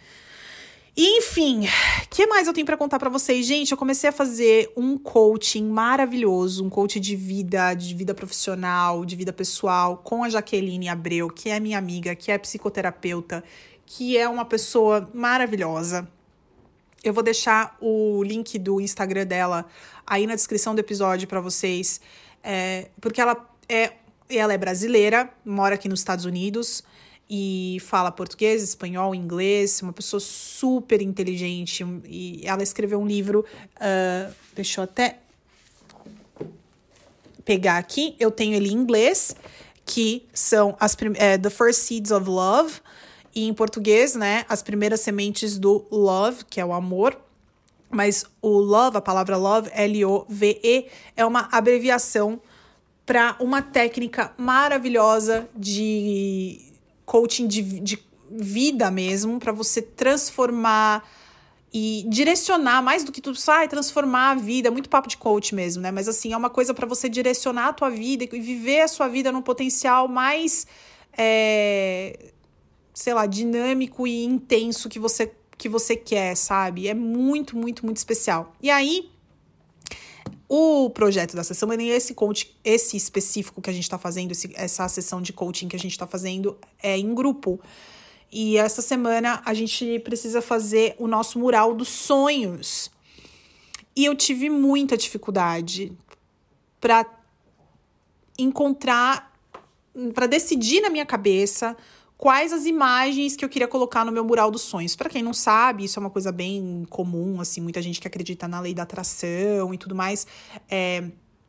E, 0.95 1.19
enfim, 1.19 1.67
o 2.03 2.09
que 2.09 2.27
mais 2.27 2.47
eu 2.47 2.53
tenho 2.53 2.65
para 2.65 2.75
contar 2.75 2.99
para 2.99 3.09
vocês? 3.09 3.45
Gente, 3.45 3.71
eu 3.71 3.77
comecei 3.77 4.09
a 4.09 4.13
fazer 4.13 4.71
um 4.75 4.97
coaching 4.97 5.67
maravilhoso, 5.67 6.65
um 6.65 6.69
coaching 6.69 6.99
de 6.99 7.15
vida, 7.15 7.73
de 7.73 7.95
vida 7.95 8.13
profissional, 8.13 9.05
de 9.05 9.15
vida 9.15 9.31
pessoal, 9.31 9.97
com 9.97 10.23
a 10.23 10.29
Jaqueline 10.29 10.89
Abreu, 10.89 11.29
que 11.29 11.49
é 11.49 11.59
minha 11.59 11.77
amiga, 11.77 12.13
que 12.13 12.31
é 12.31 12.37
psicoterapeuta, 12.37 13.43
que 13.85 14.17
é 14.17 14.27
uma 14.27 14.43
pessoa 14.43 15.09
maravilhosa. 15.13 16.07
Eu 17.03 17.13
vou 17.13 17.23
deixar 17.23 17.75
o 17.81 18.23
link 18.23 18.59
do 18.59 18.79
Instagram 18.79 19.25
dela 19.25 19.65
aí 20.05 20.27
na 20.27 20.35
descrição 20.35 20.75
do 20.75 20.79
episódio 20.79 21.27
para 21.27 21.41
vocês, 21.41 21.99
é, 22.43 22.89
porque 22.99 23.19
ela 23.19 23.35
é, 23.67 23.93
ela 24.29 24.53
é 24.53 24.57
brasileira, 24.57 25.29
mora 25.43 25.75
aqui 25.75 25.89
nos 25.89 25.99
Estados 25.99 26.25
Unidos 26.25 26.83
e 27.27 27.77
fala 27.81 28.11
português, 28.11 28.61
espanhol, 28.61 29.15
inglês, 29.15 29.81
uma 29.81 29.93
pessoa 29.93 30.19
super 30.19 31.01
inteligente. 31.01 31.83
E 32.05 32.41
ela 32.43 32.61
escreveu 32.61 32.99
um 32.99 33.07
livro, 33.07 33.45
uh, 33.77 34.33
deixa 34.53 34.81
eu 34.81 34.83
até 34.83 35.19
pegar 37.43 37.77
aqui, 37.77 38.15
eu 38.19 38.29
tenho 38.29 38.53
ele 38.53 38.69
em 38.69 38.73
inglês, 38.73 39.35
que 39.85 40.27
são 40.33 40.75
as 40.79 40.95
é, 41.15 41.37
The 41.37 41.49
First 41.49 41.79
Seeds 41.79 42.11
of 42.11 42.29
Love 42.29 42.81
e 43.33 43.47
em 43.47 43.53
português, 43.53 44.15
né, 44.15 44.45
as 44.49 44.61
primeiras 44.61 45.01
sementes 45.01 45.57
do 45.57 45.85
love, 45.91 46.45
que 46.45 46.59
é 46.59 46.65
o 46.65 46.73
amor. 46.73 47.17
mas 47.89 48.25
o 48.41 48.57
love, 48.57 48.95
a 48.97 49.01
palavra 49.01 49.35
love, 49.35 49.69
L-O-V-E, 49.73 50.87
é 51.15 51.25
uma 51.25 51.49
abreviação 51.51 52.41
para 53.05 53.35
uma 53.39 53.61
técnica 53.61 54.33
maravilhosa 54.37 55.49
de 55.53 56.71
coaching 57.05 57.47
de, 57.47 57.61
de 57.61 57.99
vida 58.29 58.89
mesmo, 58.89 59.39
para 59.39 59.51
você 59.51 59.81
transformar 59.81 61.05
e 61.73 62.05
direcionar 62.07 62.81
mais 62.81 63.03
do 63.03 63.11
que 63.11 63.21
tudo, 63.21 63.37
sai, 63.37 63.67
transformar 63.67 64.31
a 64.31 64.35
vida, 64.35 64.67
é 64.67 64.71
muito 64.71 64.89
papo 64.89 65.07
de 65.07 65.17
coach 65.17 65.55
mesmo, 65.55 65.81
né? 65.81 65.91
Mas 65.91 66.07
assim, 66.07 66.33
é 66.33 66.37
uma 66.37 66.49
coisa 66.49 66.73
para 66.73 66.85
você 66.85 67.09
direcionar 67.09 67.67
a 67.67 67.73
tua 67.73 67.89
vida 67.89 68.23
e 68.23 68.39
viver 68.39 68.81
a 68.81 68.87
sua 68.87 69.07
vida 69.07 69.31
num 69.31 69.41
potencial 69.41 70.07
mais 70.07 70.67
é, 71.17 72.31
sei 72.93 73.13
lá, 73.13 73.25
dinâmico 73.25 74.05
e 74.07 74.23
intenso 74.23 74.89
que 74.89 74.99
você 74.99 75.31
que 75.57 75.69
você 75.69 75.95
quer, 75.95 76.35
sabe? 76.35 76.87
É 76.87 76.93
muito, 76.95 77.55
muito, 77.55 77.85
muito 77.85 77.97
especial. 77.97 78.51
E 78.59 78.71
aí, 78.71 79.11
o 80.49 80.89
projeto 80.89 81.35
da 81.35 81.43
sessão 81.43 81.71
é 81.71 81.83
esse 81.83 82.15
coach, 82.15 82.57
esse 82.63 82.97
específico 82.97 83.61
que 83.61 83.69
a 83.69 83.73
gente 83.73 83.83
está 83.83 83.99
fazendo, 83.99 84.31
esse, 84.31 84.51
essa 84.55 84.85
sessão 84.89 85.21
de 85.21 85.31
coaching 85.31 85.67
que 85.67 85.75
a 85.75 85.79
gente 85.79 85.91
está 85.91 86.07
fazendo 86.07 86.57
é 86.81 86.97
em 86.97 87.13
grupo. 87.13 87.59
E 88.31 88.57
essa 88.57 88.81
semana 88.81 89.41
a 89.45 89.53
gente 89.53 89.99
precisa 89.99 90.41
fazer 90.41 90.95
o 90.97 91.05
nosso 91.05 91.37
mural 91.37 91.75
dos 91.75 91.89
sonhos. 91.89 92.89
E 93.95 94.03
eu 94.03 94.15
tive 94.15 94.49
muita 94.49 94.97
dificuldade 94.97 95.93
para 96.79 97.05
encontrar, 98.37 99.31
para 100.13 100.25
decidir 100.25 100.81
na 100.81 100.89
minha 100.89 101.05
cabeça 101.05 101.77
quais 102.21 102.53
as 102.53 102.67
imagens 102.67 103.35
que 103.35 103.43
eu 103.43 103.49
queria 103.49 103.67
colocar 103.67 104.05
no 104.05 104.11
meu 104.11 104.23
mural 104.23 104.51
dos 104.51 104.61
sonhos. 104.61 104.95
Para 104.95 105.09
quem 105.09 105.23
não 105.23 105.33
sabe, 105.33 105.85
isso 105.85 105.97
é 105.97 106.01
uma 106.01 106.09
coisa 106.11 106.31
bem 106.31 106.85
comum, 106.87 107.41
assim, 107.41 107.59
muita 107.59 107.81
gente 107.81 107.99
que 107.99 108.07
acredita 108.07 108.47
na 108.47 108.59
lei 108.59 108.75
da 108.75 108.83
atração 108.83 109.73
e 109.73 109.77
tudo 109.77 109.95
mais. 109.95 110.27
É, 110.69 111.05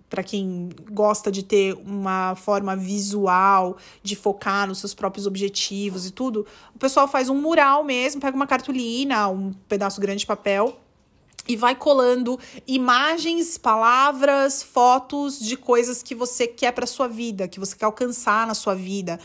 para 0.08 0.22
quem 0.22 0.70
gosta 0.90 1.30
de 1.30 1.42
ter 1.42 1.74
uma 1.74 2.35
forma 2.37 2.74
visual, 2.74 3.76
de 4.02 4.16
focar 4.16 4.66
nos 4.66 4.78
seus 4.78 4.94
próprios 4.94 5.26
objetivos 5.26 6.06
e 6.06 6.11
tudo, 6.11 6.46
o 6.74 6.78
pessoal 6.78 7.06
faz 7.06 7.28
um 7.28 7.38
mural 7.38 7.85
mesmo, 7.85 8.18
pega 8.18 8.35
uma 8.35 8.46
cartolina, 8.46 9.28
um 9.28 9.52
pedaço 9.68 10.00
grande 10.00 10.20
de 10.20 10.26
papel 10.26 10.80
e 11.46 11.54
vai 11.54 11.74
colando 11.74 12.40
imagens, 12.66 13.58
palavras, 13.58 14.62
fotos 14.62 15.38
de 15.38 15.54
coisas 15.54 16.02
que 16.02 16.14
você 16.14 16.46
quer 16.46 16.72
para 16.72 16.87
sua 16.87 17.08
vida, 17.08 17.46
que 17.46 17.61
você 17.61 17.76
quer 17.76 17.85
alcançar 17.85 18.46
na 18.46 18.54
sua 18.54 18.74
vida 18.74 19.20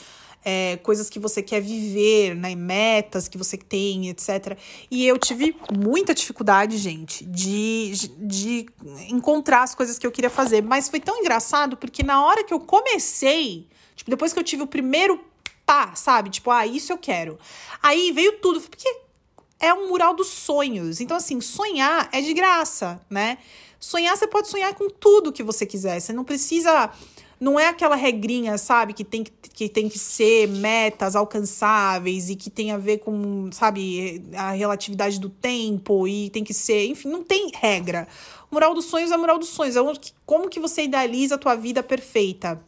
é, 0.50 0.78
coisas 0.78 1.10
que 1.10 1.20
você 1.20 1.44
quer 1.44 1.60
viver, 1.60 2.34
né? 2.34 2.56
Metas 2.56 3.28
que 3.28 3.38
você 3.38 3.58
tem, 3.58 4.08
etc. 4.08 4.58
E 4.90 5.06
eu 5.06 5.18
tive 5.18 5.54
muita 5.78 6.14
dificuldade, 6.16 6.78
gente, 6.78 7.26
de, 7.26 7.92
de 8.18 8.66
encontrar 9.10 9.64
as 9.64 9.76
coisas 9.76 10.00
que 10.00 10.08
eu 10.08 10.12
queria 10.12 10.30
fazer. 10.30 10.64
Mas 10.64 10.88
foi 10.88 11.02
tão 11.02 11.18
engraçado 11.18 11.76
porque 11.76 12.02
na 12.02 12.24
hora 12.26 12.46
que 12.46 12.54
eu 12.54 12.62
comecei, 12.62 13.68
tipo, 13.94 14.10
depois 14.10 14.32
que 14.32 14.40
eu 14.40 14.44
tive 14.44 14.64
o 14.64 14.68
primeiro 14.68 15.20
pá, 15.66 15.94
sabe? 15.96 16.30
Tipo, 16.30 16.50
ah, 16.50 16.66
isso 16.66 16.94
eu 16.94 16.98
quero. 16.98 17.38
Aí 17.84 18.14
veio 18.14 18.40
tudo, 18.40 18.62
porque 18.62 18.88
é 19.60 19.74
um 19.74 19.90
mural 19.90 20.16
dos 20.16 20.30
sonhos. 20.30 21.02
Então, 21.02 21.18
assim, 21.18 21.42
sonhar 21.42 22.08
é 22.14 22.22
de 22.22 22.34
graça, 22.34 23.02
né? 23.10 23.38
Sonhar, 23.82 24.16
você 24.16 24.26
pode 24.26 24.48
sonhar 24.48 24.74
com 24.76 24.90
tudo 24.90 25.34
que 25.34 25.44
você 25.44 25.66
quiser. 25.66 26.00
Você 26.00 26.14
não 26.14 26.24
precisa 26.24 26.90
não 27.40 27.60
é 27.60 27.68
aquela 27.68 27.96
regrinha, 27.96 28.58
sabe, 28.58 28.94
que 28.94 29.04
tem 29.04 29.24
que, 29.24 29.32
que 29.32 29.70
tem 29.70 29.88
que 29.88 30.00
ser 30.00 30.48
metas 30.48 31.16
alcançáveis 31.16 32.30
e 32.30 32.36
que 32.36 32.50
tem 32.50 32.72
a 32.72 32.78
ver 32.78 33.00
com, 33.00 33.50
sabe, 33.52 34.24
a 34.36 34.52
relatividade 34.52 35.20
do 35.20 35.30
tempo 35.30 36.08
e 36.08 36.30
tem 36.32 36.44
que 36.44 36.54
ser, 36.54 36.88
enfim, 36.88 37.10
não 37.10 37.24
tem 37.24 37.52
regra. 37.54 38.08
Mural 38.50 38.74
dos 38.74 38.86
sonhos 38.86 39.12
é 39.12 39.18
mural 39.18 39.38
dos 39.38 39.50
sonhos, 39.50 39.76
é 39.76 39.82
como 40.26 40.50
que 40.50 40.60
você 40.60 40.84
idealiza 40.84 41.36
a 41.36 41.38
tua 41.38 41.56
vida 41.56 41.84
perfeita. 41.84 42.60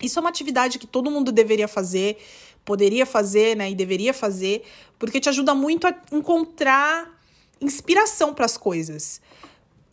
Isso 0.00 0.18
é 0.18 0.20
uma 0.20 0.30
atividade 0.30 0.78
que 0.78 0.86
todo 0.86 1.10
mundo 1.10 1.30
deveria 1.30 1.68
fazer, 1.68 2.18
poderia 2.64 3.04
fazer, 3.04 3.56
né, 3.56 3.70
e 3.70 3.74
deveria 3.74 4.14
fazer, 4.14 4.62
porque 4.98 5.20
te 5.20 5.28
ajuda 5.28 5.54
muito 5.54 5.86
a 5.86 5.94
encontrar 6.10 7.14
inspiração 7.60 8.34
para 8.34 8.44
as 8.44 8.56
coisas 8.56 9.20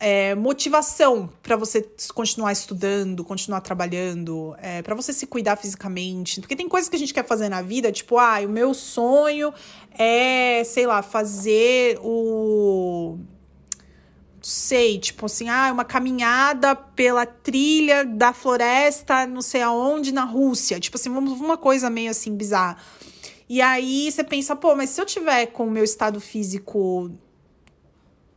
é, 0.06 0.34
motivação 0.34 1.30
para 1.42 1.56
você 1.56 1.80
continuar 2.12 2.52
estudando, 2.52 3.24
continuar 3.24 3.62
trabalhando, 3.62 4.54
é, 4.60 4.82
para 4.82 4.94
você 4.94 5.14
se 5.14 5.26
cuidar 5.26 5.56
fisicamente. 5.56 6.42
Porque 6.42 6.54
tem 6.54 6.68
coisas 6.68 6.90
que 6.90 6.96
a 6.96 6.98
gente 6.98 7.14
quer 7.14 7.24
fazer 7.26 7.48
na 7.48 7.62
vida, 7.62 7.90
tipo, 7.90 8.18
ah, 8.18 8.38
o 8.44 8.48
meu 8.50 8.74
sonho 8.74 9.50
é, 9.98 10.62
sei 10.62 10.86
lá, 10.86 11.00
fazer 11.00 11.98
o. 12.02 13.16
Sei, 14.42 14.98
tipo 14.98 15.24
assim, 15.24 15.48
ah, 15.48 15.70
uma 15.72 15.86
caminhada 15.86 16.76
pela 16.76 17.24
trilha 17.24 18.04
da 18.04 18.34
floresta, 18.34 19.26
não 19.26 19.40
sei 19.40 19.62
aonde, 19.62 20.12
na 20.12 20.24
Rússia. 20.24 20.78
Tipo 20.78 20.98
assim, 20.98 21.08
uma 21.08 21.56
coisa 21.56 21.88
meio 21.88 22.10
assim 22.10 22.36
bizarra. 22.36 22.76
E 23.48 23.62
aí 23.62 24.12
você 24.12 24.22
pensa, 24.22 24.54
pô, 24.54 24.74
mas 24.74 24.90
se 24.90 25.00
eu 25.00 25.06
tiver 25.06 25.46
com 25.46 25.66
o 25.66 25.70
meu 25.70 25.82
estado 25.82 26.20
físico 26.20 27.10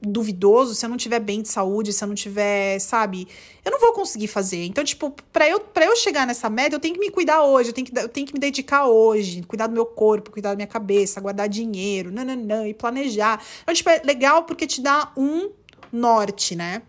duvidoso, 0.02 0.76
se 0.76 0.86
eu 0.86 0.90
não 0.90 0.98
tiver 0.98 1.20
bem 1.20 1.42
de 1.42 1.48
saúde, 1.48 1.92
se 1.92 2.04
eu 2.04 2.08
não 2.08 2.16
tiver, 2.16 2.80
sabe, 2.80 3.28
eu 3.66 3.72
não 3.72 3.80
vou 3.80 3.94
conseguir 3.94 4.28
fazer. 4.28 4.66
Então, 4.66 4.84
tipo, 4.84 5.16
para 5.34 5.50
eu 5.50 5.60
para 5.60 5.86
eu 5.86 5.96
chegar 5.96 6.28
nessa 6.28 6.50
meta, 6.50 6.76
eu 6.76 6.80
tenho 6.80 6.94
que 6.94 7.00
me 7.00 7.10
cuidar 7.10 7.44
hoje, 7.44 7.70
eu 7.70 7.74
tenho 7.74 7.88
que 7.88 7.98
eu 7.98 8.08
tenho 8.08 8.28
que 8.28 8.34
me 8.34 8.40
dedicar 8.40 8.86
hoje, 8.86 9.42
cuidar 9.44 9.68
do 9.68 9.74
meu 9.74 9.86
corpo, 9.86 10.32
cuidar 10.32 10.50
da 10.50 10.56
minha 10.56 10.68
cabeça, 10.68 11.20
guardar 11.20 11.50
dinheiro, 11.50 12.12
nananã, 12.12 12.68
e 12.68 12.74
planejar. 12.74 13.44
Então, 13.64 13.74
tipo, 13.74 13.90
é 13.90 14.02
legal 14.04 14.44
porque 14.44 14.68
te 14.68 14.82
dá 14.82 15.12
um 15.18 15.50
norte, 15.92 16.56
né? 16.56 16.84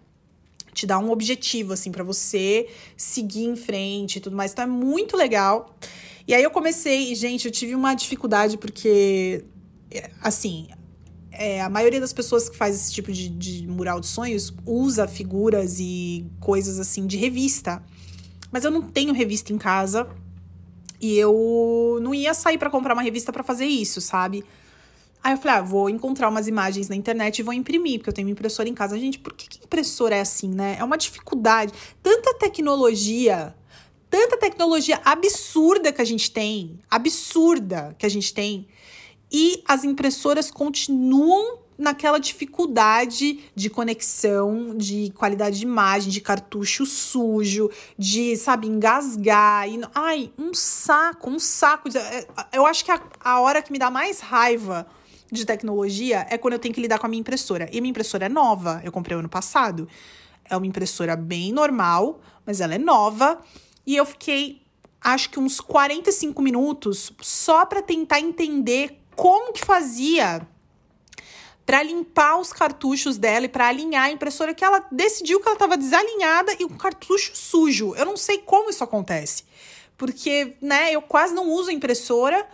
Te 0.74 0.86
dá 0.86 0.98
um 0.98 1.10
objetivo 1.10 1.72
assim 1.72 1.90
para 1.90 2.04
você 2.04 2.68
seguir 2.96 3.44
em 3.44 3.56
frente 3.56 4.16
e 4.16 4.20
tudo 4.20 4.36
mais. 4.36 4.52
Então 4.52 4.64
é 4.64 4.68
muito 4.68 5.16
legal. 5.16 5.74
E 6.26 6.34
aí 6.34 6.42
eu 6.42 6.50
comecei, 6.50 7.14
gente, 7.14 7.46
eu 7.46 7.50
tive 7.50 7.74
uma 7.74 7.94
dificuldade 7.94 8.58
porque 8.58 9.44
assim, 10.20 10.68
é, 11.38 11.60
a 11.60 11.70
maioria 11.70 12.00
das 12.00 12.12
pessoas 12.12 12.48
que 12.48 12.56
faz 12.56 12.74
esse 12.74 12.92
tipo 12.92 13.12
de, 13.12 13.28
de 13.28 13.66
mural 13.66 14.00
de 14.00 14.08
sonhos 14.08 14.52
usa 14.66 15.06
figuras 15.06 15.78
e 15.78 16.26
coisas 16.40 16.80
assim 16.80 17.06
de 17.06 17.16
revista. 17.16 17.80
Mas 18.50 18.64
eu 18.64 18.70
não 18.72 18.82
tenho 18.82 19.14
revista 19.14 19.52
em 19.52 19.58
casa 19.58 20.08
e 21.00 21.16
eu 21.16 22.00
não 22.02 22.12
ia 22.12 22.34
sair 22.34 22.58
para 22.58 22.68
comprar 22.68 22.92
uma 22.92 23.02
revista 23.02 23.32
para 23.32 23.44
fazer 23.44 23.66
isso, 23.66 24.00
sabe? 24.00 24.44
Aí 25.22 25.32
eu 25.32 25.38
falei, 25.38 25.58
ah, 25.58 25.62
vou 25.62 25.88
encontrar 25.88 26.28
umas 26.28 26.48
imagens 26.48 26.88
na 26.88 26.96
internet 26.96 27.38
e 27.38 27.42
vou 27.42 27.54
imprimir, 27.54 27.98
porque 27.98 28.10
eu 28.10 28.14
tenho 28.14 28.26
uma 28.26 28.32
impressora 28.32 28.68
em 28.68 28.74
casa. 28.74 28.98
Gente, 28.98 29.18
por 29.18 29.32
que, 29.32 29.48
que 29.48 29.64
impressora 29.64 30.16
é 30.16 30.20
assim, 30.20 30.48
né? 30.48 30.76
É 30.78 30.84
uma 30.84 30.98
dificuldade. 30.98 31.72
Tanta 32.02 32.34
tecnologia, 32.34 33.54
tanta 34.10 34.36
tecnologia 34.36 35.00
absurda 35.04 35.92
que 35.92 36.02
a 36.02 36.04
gente 36.04 36.32
tem, 36.32 36.80
absurda 36.90 37.94
que 37.96 38.06
a 38.06 38.08
gente 38.08 38.34
tem, 38.34 38.66
e 39.30 39.62
as 39.66 39.84
impressoras 39.84 40.50
continuam 40.50 41.58
naquela 41.78 42.18
dificuldade 42.18 43.38
de 43.54 43.70
conexão, 43.70 44.76
de 44.76 45.12
qualidade 45.14 45.60
de 45.60 45.64
imagem, 45.64 46.10
de 46.10 46.20
cartucho 46.20 46.84
sujo, 46.84 47.70
de, 47.96 48.36
sabe, 48.36 48.66
engasgar. 48.66 49.68
E, 49.68 49.80
ai, 49.94 50.32
um 50.36 50.52
saco, 50.52 51.30
um 51.30 51.38
saco. 51.38 51.88
É, 51.96 52.26
eu 52.52 52.66
acho 52.66 52.84
que 52.84 52.90
a, 52.90 53.00
a 53.20 53.40
hora 53.40 53.62
que 53.62 53.70
me 53.70 53.78
dá 53.78 53.90
mais 53.90 54.18
raiva 54.18 54.88
de 55.30 55.44
tecnologia 55.44 56.26
é 56.28 56.36
quando 56.36 56.54
eu 56.54 56.58
tenho 56.58 56.74
que 56.74 56.80
lidar 56.80 56.98
com 56.98 57.06
a 57.06 57.08
minha 57.08 57.20
impressora. 57.20 57.68
E 57.72 57.80
minha 57.80 57.90
impressora 57.90 58.26
é 58.26 58.28
nova, 58.28 58.80
eu 58.84 58.90
comprei 58.90 59.16
ano 59.16 59.28
passado. 59.28 59.88
É 60.44 60.56
uma 60.56 60.66
impressora 60.66 61.14
bem 61.14 61.52
normal, 61.52 62.20
mas 62.44 62.60
ela 62.60 62.74
é 62.74 62.78
nova. 62.78 63.38
E 63.86 63.94
eu 63.94 64.04
fiquei, 64.04 64.62
acho 65.00 65.30
que 65.30 65.38
uns 65.38 65.60
45 65.60 66.42
minutos 66.42 67.12
só 67.20 67.64
para 67.64 67.82
tentar 67.82 68.18
entender 68.18 68.98
como 69.18 69.52
que 69.52 69.64
fazia 69.64 70.46
para 71.66 71.82
limpar 71.82 72.38
os 72.38 72.52
cartuchos 72.52 73.18
dela 73.18 73.46
e 73.46 73.48
para 73.48 73.66
alinhar 73.66 74.04
a 74.04 74.10
impressora 74.12 74.54
que 74.54 74.64
ela 74.64 74.86
decidiu 74.92 75.40
que 75.40 75.48
ela 75.48 75.56
estava 75.56 75.76
desalinhada 75.76 76.52
e 76.58 76.64
o 76.64 76.68
cartucho 76.70 77.32
sujo. 77.34 77.96
Eu 77.96 78.06
não 78.06 78.16
sei 78.16 78.38
como 78.38 78.70
isso 78.70 78.84
acontece. 78.84 79.42
Porque, 79.96 80.54
né, 80.62 80.92
eu 80.92 81.02
quase 81.02 81.34
não 81.34 81.50
uso 81.50 81.68
impressora, 81.72 82.46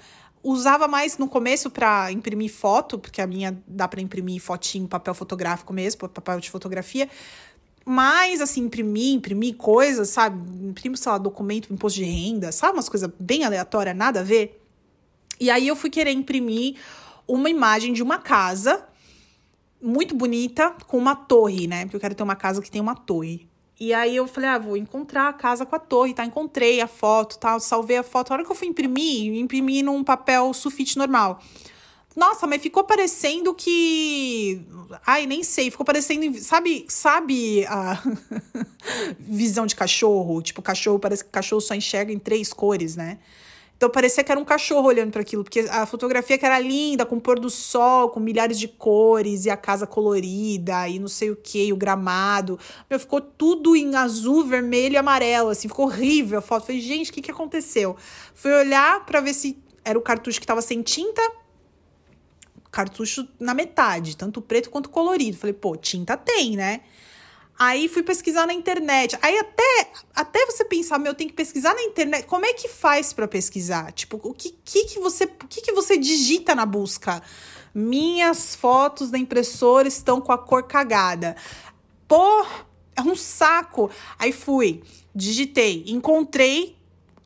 usava 0.43 0.89
mais 0.89 1.19
no 1.19 1.29
começo 1.29 1.69
para 1.69 2.11
imprimir 2.11 2.51
foto, 2.51 2.99
porque 2.99 3.21
a 3.21 3.27
minha 3.27 3.63
dá 3.69 3.87
para 3.87 4.01
imprimir 4.01 4.41
fotinho, 4.41 4.89
papel 4.89 5.15
fotográfico 5.15 5.71
mesmo, 5.71 6.09
papel 6.09 6.41
de 6.41 6.51
fotografia. 6.51 7.11
Mas, 7.85 8.41
assim, 8.41 8.63
imprimir, 8.63 9.15
imprimir 9.15 9.57
coisas, 9.57 10.09
sabe? 10.09 10.39
Imprimo, 10.67 10.97
sei 10.97 11.13
lá, 11.13 11.19
documento, 11.19 11.71
imposto 11.71 12.01
de 12.01 12.07
renda, 12.07 12.51
sabe? 12.51 12.73
Umas 12.73 12.89
coisas 12.89 13.11
bem 13.21 13.45
aleatórias, 13.45 13.95
nada 13.95 14.21
a 14.21 14.23
ver. 14.23 14.64
E 15.41 15.51
aí 15.51 15.69
eu 15.69 15.77
fui 15.77 15.91
querer 15.91 16.13
imprimir 16.13 16.77
uma 17.27 17.51
imagem 17.51 17.93
de 17.93 18.03
uma 18.03 18.19
casa 18.19 18.87
muito 19.81 20.15
bonita 20.15 20.75
com 20.87 20.97
uma 20.97 21.15
torre, 21.15 21.67
né? 21.67 21.83
Porque 21.83 21.97
eu 21.97 22.01
quero 22.01 22.15
ter 22.15 22.23
uma 22.23 22.37
casa 22.37 22.63
que 22.63 22.71
tem 22.71 22.81
uma 22.81 22.95
torre. 22.95 23.49
E 23.79 23.93
aí 23.93 24.15
eu 24.15 24.27
falei, 24.27 24.49
ah, 24.51 24.59
vou 24.59 24.77
encontrar 24.77 25.29
a 25.29 25.33
casa 25.33 25.67
com 25.67 25.75
a 25.75 25.79
torre, 25.79 26.15
tá? 26.15 26.25
Encontrei 26.25 26.81
a 26.81 26.87
foto, 26.87 27.39
tal, 27.39 27.55
tá? 27.55 27.61
salvei 27.61 27.97
a 27.97 28.03
foto. 28.03 28.31
A 28.31 28.35
hora 28.35 28.45
que 28.45 28.51
eu 28.51 28.55
fui 28.55 28.69
imprimir, 28.69 29.35
imprimi 29.35 29.83
num 29.83 30.05
papel 30.05 30.55
sulfite 30.55 30.97
normal. 30.97 31.41
Nossa, 32.15 32.47
mas 32.47 32.63
ficou 32.63 32.85
parecendo 32.85 33.53
que. 33.53 34.65
Ai, 35.05 35.27
nem 35.27 35.43
sei. 35.43 35.71
Ficou 35.71 35.85
parecendo. 35.85 36.39
Sabe, 36.39 36.87
sabe 36.89 37.67
a 37.67 38.01
visão 39.19 39.67
de 39.67 39.75
cachorro? 39.75 40.41
Tipo, 40.41 40.63
cachorro, 40.63 41.01
parece 41.01 41.25
que 41.25 41.31
cachorro 41.31 41.61
só 41.61 41.75
enxerga 41.75 42.13
em 42.13 42.19
três 42.19 42.53
cores, 42.53 42.95
né? 42.95 43.19
Então 43.77 43.91
parecia 43.91 44.23
que 44.23 44.31
era 44.31 44.41
um 44.41 44.45
cachorro 44.45 44.87
olhando 44.87 45.11
para 45.11 45.21
aquilo, 45.21 45.43
porque 45.43 45.61
a 45.61 45.85
fotografia 45.85 46.39
que 46.39 46.47
era 46.47 46.59
linda, 46.59 47.05
com 47.05 47.19
pôr 47.19 47.39
do 47.39 47.51
sol, 47.51 48.09
com 48.09 48.21
milhares 48.21 48.59
de 48.59 48.69
cores, 48.69 49.45
e 49.45 49.51
a 49.51 49.57
casa 49.57 49.87
colorida, 49.87 50.89
e 50.89 50.99
não 50.99 51.09
sei 51.09 51.31
o 51.31 51.37
que, 51.37 51.73
o 51.73 51.77
gramado. 51.77 52.59
Meu, 52.89 52.99
ficou 52.99 53.21
tudo 53.21 53.77
em 53.77 53.95
azul, 53.97 54.45
vermelho 54.45 54.95
e 54.95 54.97
amarelo, 54.97 55.51
assim, 55.51 55.69
ficou 55.69 55.87
horrível 55.87 56.39
a 56.39 56.43
foto. 56.43 56.67
Falei, 56.67 56.81
gente, 56.81 57.11
o 57.11 57.13
que, 57.13 57.21
que 57.21 57.31
aconteceu? 57.31 57.97
Fui 58.35 58.53
olhar 58.53 59.05
para 59.05 59.21
ver 59.21 59.35
se 59.35 59.59
era 59.85 59.99
o 59.99 60.03
cartucho 60.03 60.41
que 60.41 60.47
tava 60.47 60.63
sem 60.63 60.81
tinta 60.81 61.21
cartucho 62.75 63.29
na 63.39 63.55
metade, 63.55 64.17
tanto 64.17 64.43
preto 64.43 64.69
quanto 64.69 64.91
colorido. 64.91 65.37
Falei, 65.37 65.55
pô, 65.55 65.77
tinta 65.77 66.17
tem, 66.17 66.57
né? 66.57 66.81
Aí 67.59 67.89
fui 67.89 68.03
pesquisar 68.03 68.47
na 68.47 68.53
internet. 68.53 69.17
Aí 69.23 69.39
até, 69.39 69.91
até 70.15 70.45
você 70.47 70.65
pensar, 70.65 70.99
meu, 70.99 71.15
tem 71.15 71.29
que 71.29 71.35
pesquisar 71.35 71.73
na 71.75 71.83
internet. 71.83 72.27
Como 72.27 72.45
é 72.45 72.53
que 72.53 72.69
faz 72.69 73.13
para 73.13 73.29
pesquisar? 73.29 73.93
Tipo, 73.93 74.21
o 74.23 74.35
que, 74.35 74.51
que, 74.65 74.85
que 74.87 74.99
você, 74.99 75.25
o 75.25 75.49
que, 75.49 75.61
que 75.61 75.73
você 75.73 75.97
digita 75.97 76.55
na 76.55 76.67
busca? 76.67 77.23
Minhas 77.73 78.55
fotos 78.55 79.11
da 79.11 79.19
impressora 79.19 79.87
estão 79.87 80.21
com 80.21 80.33
a 80.33 80.39
cor 80.39 80.65
cagada. 80.65 81.37
Pô, 82.09 82.45
é 82.97 83.03
um 83.03 83.15
saco. 83.15 83.91
Aí 84.19 84.33
fui, 84.33 84.83
digitei, 85.15 85.85
encontrei 85.87 86.77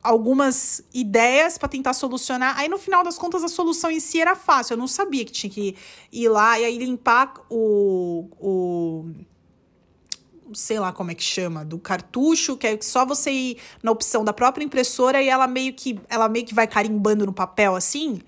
algumas 0.01 0.83
ideias 0.93 1.57
para 1.57 1.67
tentar 1.67 1.93
solucionar. 1.93 2.57
Aí 2.57 2.69
no 2.69 2.77
final 2.77 3.03
das 3.03 3.17
contas 3.17 3.43
a 3.43 3.47
solução 3.47 3.89
em 3.89 3.99
si 3.99 4.21
era 4.21 4.35
fácil. 4.35 4.73
Eu 4.73 4.77
não 4.77 4.87
sabia 4.87 5.25
que 5.25 5.31
tinha 5.31 5.49
que 5.49 5.75
ir 6.11 6.29
lá 6.29 6.59
e 6.59 6.65
aí 6.65 6.77
limpar 6.77 7.33
o, 7.49 8.29
o 8.39 9.11
sei 10.53 10.79
lá 10.79 10.91
como 10.91 11.11
é 11.11 11.15
que 11.15 11.23
chama, 11.23 11.63
do 11.63 11.77
cartucho, 11.77 12.57
que 12.57 12.67
é 12.67 12.77
só 12.81 13.05
você 13.05 13.31
ir 13.31 13.57
na 13.81 13.91
opção 13.91 14.23
da 14.23 14.33
própria 14.33 14.63
impressora 14.63 15.21
e 15.21 15.29
ela 15.29 15.47
meio 15.47 15.73
que 15.73 15.99
ela 16.09 16.27
meio 16.29 16.45
que 16.45 16.53
vai 16.53 16.67
carimbando 16.67 17.25
no 17.25 17.33
papel 17.33 17.75
assim, 17.75 18.19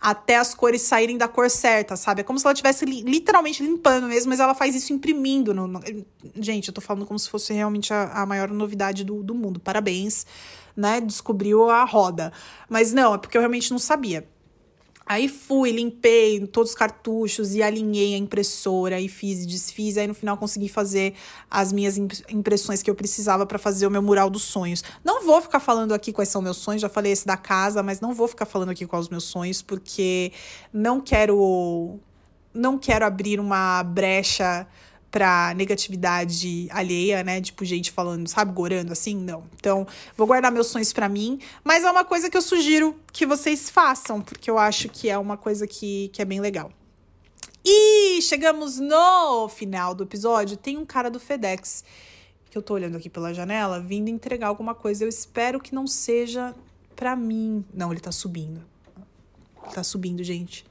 até 0.00 0.36
as 0.36 0.54
cores 0.54 0.82
saírem 0.82 1.16
da 1.16 1.26
cor 1.26 1.50
certa, 1.50 1.96
sabe? 1.96 2.20
É 2.20 2.24
como 2.24 2.38
se 2.38 2.46
ela 2.46 2.52
estivesse 2.52 2.84
li 2.84 3.02
literalmente 3.02 3.62
limpando 3.62 4.06
mesmo, 4.06 4.30
mas 4.30 4.40
ela 4.40 4.54
faz 4.54 4.74
isso 4.74 4.92
imprimindo. 4.92 5.52
No, 5.52 5.66
no... 5.66 5.80
Gente, 6.36 6.68
eu 6.68 6.74
tô 6.74 6.80
falando 6.80 7.06
como 7.06 7.18
se 7.18 7.28
fosse 7.28 7.52
realmente 7.52 7.92
a, 7.92 8.22
a 8.22 8.26
maior 8.26 8.48
novidade 8.48 9.04
do, 9.04 9.22
do 9.22 9.34
mundo. 9.34 9.58
Parabéns 9.58 10.24
né, 10.78 11.00
descobriu 11.00 11.68
a 11.68 11.84
roda. 11.84 12.32
Mas 12.68 12.92
não, 12.92 13.14
é 13.14 13.18
porque 13.18 13.36
eu 13.36 13.40
realmente 13.40 13.72
não 13.72 13.80
sabia. 13.80 14.24
Aí 15.08 15.26
fui, 15.26 15.72
limpei 15.72 16.46
todos 16.46 16.72
os 16.72 16.76
cartuchos 16.76 17.54
e 17.54 17.62
alinhei 17.62 18.14
a 18.14 18.18
impressora 18.18 19.00
e 19.00 19.08
fiz 19.08 19.42
e 19.42 19.46
desfiz. 19.46 19.96
Aí 19.96 20.06
no 20.06 20.12
final 20.12 20.36
consegui 20.36 20.68
fazer 20.68 21.14
as 21.50 21.72
minhas 21.72 21.96
impressões 22.28 22.82
que 22.82 22.90
eu 22.90 22.94
precisava 22.94 23.46
para 23.46 23.58
fazer 23.58 23.86
o 23.86 23.90
meu 23.90 24.02
mural 24.02 24.28
dos 24.28 24.42
sonhos. 24.42 24.84
Não 25.02 25.24
vou 25.24 25.40
ficar 25.40 25.60
falando 25.60 25.94
aqui 25.94 26.12
quais 26.12 26.28
são 26.28 26.42
meus 26.42 26.58
sonhos, 26.58 26.82
já 26.82 26.90
falei 26.90 27.10
esse 27.10 27.26
da 27.26 27.38
casa, 27.38 27.82
mas 27.82 28.02
não 28.02 28.12
vou 28.12 28.28
ficar 28.28 28.44
falando 28.44 28.68
aqui 28.68 28.86
quais 28.86 29.06
os 29.06 29.10
meus 29.10 29.24
sonhos 29.24 29.62
porque 29.62 30.30
não 30.70 31.00
quero 31.00 31.98
não 32.52 32.76
quero 32.76 33.06
abrir 33.06 33.40
uma 33.40 33.82
brecha 33.82 34.66
pra 35.10 35.54
negatividade 35.54 36.68
alheia, 36.70 37.22
né? 37.22 37.40
Tipo, 37.40 37.64
gente 37.64 37.90
falando, 37.90 38.28
sabe, 38.28 38.52
gorando 38.52 38.92
assim? 38.92 39.14
Não. 39.14 39.44
Então, 39.56 39.86
vou 40.16 40.26
guardar 40.26 40.52
meus 40.52 40.66
sonhos 40.68 40.92
para 40.92 41.08
mim, 41.08 41.40
mas 41.64 41.84
é 41.84 41.90
uma 41.90 42.04
coisa 42.04 42.28
que 42.28 42.36
eu 42.36 42.42
sugiro 42.42 42.94
que 43.12 43.26
vocês 43.26 43.70
façam, 43.70 44.20
porque 44.20 44.50
eu 44.50 44.58
acho 44.58 44.88
que 44.88 45.08
é 45.08 45.18
uma 45.18 45.36
coisa 45.36 45.66
que, 45.66 46.08
que 46.12 46.20
é 46.20 46.24
bem 46.24 46.40
legal. 46.40 46.70
E 47.64 48.20
chegamos 48.22 48.78
no 48.78 49.48
final 49.48 49.94
do 49.94 50.04
episódio. 50.04 50.56
Tem 50.56 50.76
um 50.76 50.86
cara 50.86 51.10
do 51.10 51.18
FedEx 51.20 51.84
que 52.50 52.56
eu 52.56 52.62
tô 52.62 52.74
olhando 52.74 52.96
aqui 52.96 53.10
pela 53.10 53.34
janela, 53.34 53.80
vindo 53.80 54.08
entregar 54.08 54.46
alguma 54.48 54.74
coisa. 54.74 55.04
Eu 55.04 55.08
espero 55.08 55.60
que 55.60 55.74
não 55.74 55.86
seja 55.86 56.54
para 56.96 57.14
mim. 57.14 57.64
Não, 57.74 57.90
ele 57.92 58.00
tá 58.00 58.12
subindo. 58.12 58.62
Tá 59.74 59.82
subindo, 59.82 60.22
gente 60.22 60.64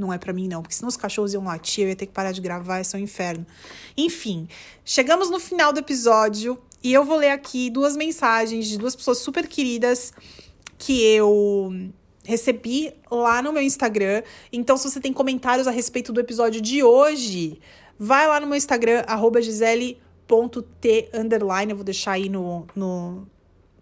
não 0.00 0.12
é 0.12 0.18
para 0.18 0.32
mim 0.32 0.48
não, 0.48 0.62
porque 0.62 0.74
senão 0.74 0.88
os 0.88 0.96
cachorros 0.96 1.34
iam 1.34 1.44
latir, 1.44 1.84
eu 1.84 1.88
ia 1.90 1.96
ter 1.96 2.06
que 2.06 2.12
parar 2.12 2.32
de 2.32 2.40
gravar, 2.40 2.80
isso 2.80 2.96
é 2.96 2.98
um 2.98 3.02
inferno. 3.02 3.46
Enfim, 3.96 4.48
chegamos 4.84 5.30
no 5.30 5.38
final 5.38 5.72
do 5.72 5.78
episódio 5.78 6.58
e 6.82 6.92
eu 6.92 7.04
vou 7.04 7.16
ler 7.16 7.30
aqui 7.30 7.70
duas 7.70 7.96
mensagens 7.96 8.66
de 8.66 8.78
duas 8.78 8.96
pessoas 8.96 9.18
super 9.18 9.46
queridas 9.46 10.12
que 10.78 11.02
eu 11.02 11.70
recebi 12.24 12.92
lá 13.10 13.42
no 13.42 13.52
meu 13.52 13.62
Instagram. 13.62 14.22
Então, 14.52 14.76
se 14.76 14.90
você 14.90 15.00
tem 15.00 15.12
comentários 15.12 15.68
a 15.68 15.70
respeito 15.70 16.12
do 16.12 16.20
episódio 16.20 16.60
de 16.60 16.82
hoje, 16.82 17.60
vai 17.98 18.26
lá 18.26 18.40
no 18.40 18.46
meu 18.46 18.56
Instagram, 18.56 19.04
arroba 19.06 19.42
gisele.t 19.42 21.10
underline, 21.12 21.72
eu 21.72 21.76
vou 21.76 21.84
deixar 21.84 22.12
aí 22.12 22.28
no, 22.28 22.66
no, 22.74 23.26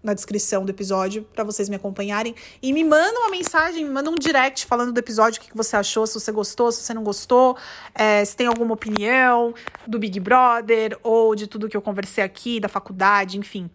na 0.09 0.15
descrição 0.15 0.65
do 0.65 0.71
episódio 0.71 1.23
para 1.35 1.45
vocês 1.45 1.69
me 1.69 1.77
acompanharem. 1.77 2.35
E 2.63 2.73
me 2.73 2.83
manda 2.83 3.19
uma 3.21 3.31
mensagem, 3.31 3.85
me 3.85 3.91
manda 3.91 4.11
um 4.11 4.15
direct 4.15 4.67
falando 4.67 4.93
do 4.93 4.99
episódio, 4.99 5.41
o 5.41 5.45
que 5.45 5.57
você 5.57 5.77
achou, 5.77 6.07
se 6.07 6.15
você 6.15 6.33
gostou, 6.33 6.73
se 6.73 6.83
você 6.83 6.95
não 6.95 7.05
gostou, 7.05 7.57
é, 7.95 8.25
se 8.25 8.37
tem 8.37 8.47
alguma 8.47 8.75
opinião 8.75 9.55
do 9.87 9.99
Big 9.99 10.19
Brother 10.19 10.99
ou 11.03 11.35
de 11.35 11.47
tudo 11.47 11.69
que 11.69 11.77
eu 11.77 11.83
conversei 11.83 12.25
aqui, 12.25 12.59
da 12.59 12.69
faculdade, 12.69 13.39
enfim. 13.39 13.71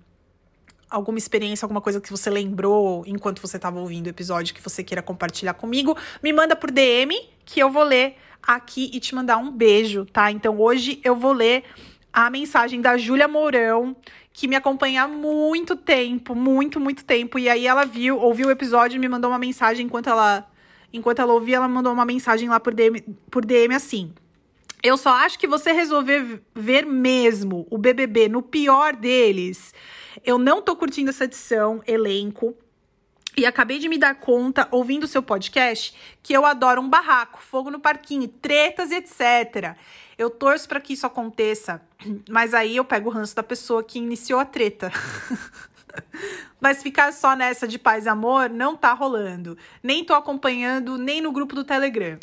Alguma 0.89 1.17
experiência, 1.17 1.65
alguma 1.65 1.81
coisa 1.81 1.99
que 1.99 2.11
você 2.11 2.29
lembrou 2.29 3.03
enquanto 3.07 3.41
você 3.41 3.57
estava 3.57 3.79
ouvindo 3.79 4.07
o 4.07 4.09
episódio 4.09 4.53
que 4.53 4.61
você 4.61 4.83
queira 4.83 5.01
compartilhar 5.01 5.53
comigo, 5.53 5.97
me 6.21 6.31
manda 6.33 6.55
por 6.55 6.69
DM 6.69 7.15
que 7.45 7.59
eu 7.59 7.71
vou 7.71 7.83
ler 7.83 8.15
aqui 8.41 8.91
e 8.93 8.99
te 8.99 9.15
mandar 9.15 9.37
um 9.37 9.51
beijo, 9.51 10.05
tá? 10.05 10.31
Então 10.31 10.59
hoje 10.59 10.99
eu 11.03 11.15
vou 11.15 11.31
ler 11.31 11.63
a 12.13 12.29
mensagem 12.29 12.79
da 12.79 12.95
Júlia 12.95 13.27
Mourão 13.27 13.95
que 14.33 14.47
me 14.47 14.55
acompanha 14.55 15.03
há 15.03 15.07
muito 15.07 15.75
tempo, 15.75 16.33
muito, 16.33 16.79
muito 16.79 17.05
tempo. 17.05 17.37
E 17.37 17.47
aí 17.47 17.67
ela 17.67 17.85
viu, 17.85 18.17
ouviu 18.17 18.47
o 18.47 18.51
episódio 18.51 18.97
e 18.97 18.99
me 18.99 19.07
mandou 19.07 19.29
uma 19.29 19.37
mensagem 19.37 19.85
enquanto 19.85 20.09
ela. 20.09 20.49
Enquanto 20.91 21.19
ela 21.19 21.33
ouvia, 21.33 21.55
ela 21.55 21.67
mandou 21.67 21.91
uma 21.93 22.05
mensagem 22.05 22.49
lá 22.49 22.59
por 22.59 22.73
DM, 22.73 23.01
por 23.29 23.45
DM 23.45 23.73
assim. 23.73 24.13
Eu 24.81 24.97
só 24.97 25.11
acho 25.11 25.39
que 25.39 25.47
você 25.47 25.71
resolver 25.71 26.41
ver 26.53 26.85
mesmo 26.85 27.65
o 27.69 27.77
BBB 27.77 28.27
no 28.27 28.41
pior 28.41 28.95
deles. 28.95 29.73
Eu 30.25 30.37
não 30.37 30.61
tô 30.61 30.75
curtindo 30.75 31.09
essa 31.09 31.23
edição, 31.23 31.81
elenco. 31.87 32.55
E 33.35 33.45
acabei 33.45 33.79
de 33.79 33.89
me 33.89 33.97
dar 33.97 34.15
conta, 34.15 34.67
ouvindo 34.69 35.07
seu 35.07 35.23
podcast, 35.23 35.95
que 36.21 36.33
eu 36.33 36.45
adoro 36.45 36.81
um 36.81 36.89
barraco, 36.89 37.41
fogo 37.41 37.71
no 37.71 37.79
parquinho, 37.79 38.27
tretas 38.27 38.91
etc. 38.91 39.75
Eu 40.17 40.29
torço 40.29 40.67
para 40.67 40.79
que 40.79 40.93
isso 40.93 41.05
aconteça, 41.05 41.81
mas 42.29 42.53
aí 42.53 42.75
eu 42.75 42.85
pego 42.85 43.09
o 43.09 43.13
ranço 43.13 43.35
da 43.35 43.43
pessoa 43.43 43.83
que 43.83 43.99
iniciou 43.99 44.39
a 44.39 44.45
treta. 44.45 44.91
mas 46.59 46.81
ficar 46.81 47.11
só 47.11 47.35
nessa 47.35 47.67
de 47.67 47.77
paz 47.77 48.05
e 48.05 48.09
amor 48.09 48.49
não 48.49 48.75
tá 48.75 48.93
rolando. 48.93 49.57
Nem 49.81 50.03
tô 50.03 50.13
acompanhando, 50.13 50.97
nem 50.97 51.21
no 51.21 51.31
grupo 51.31 51.55
do 51.55 51.63
Telegram. 51.63 52.17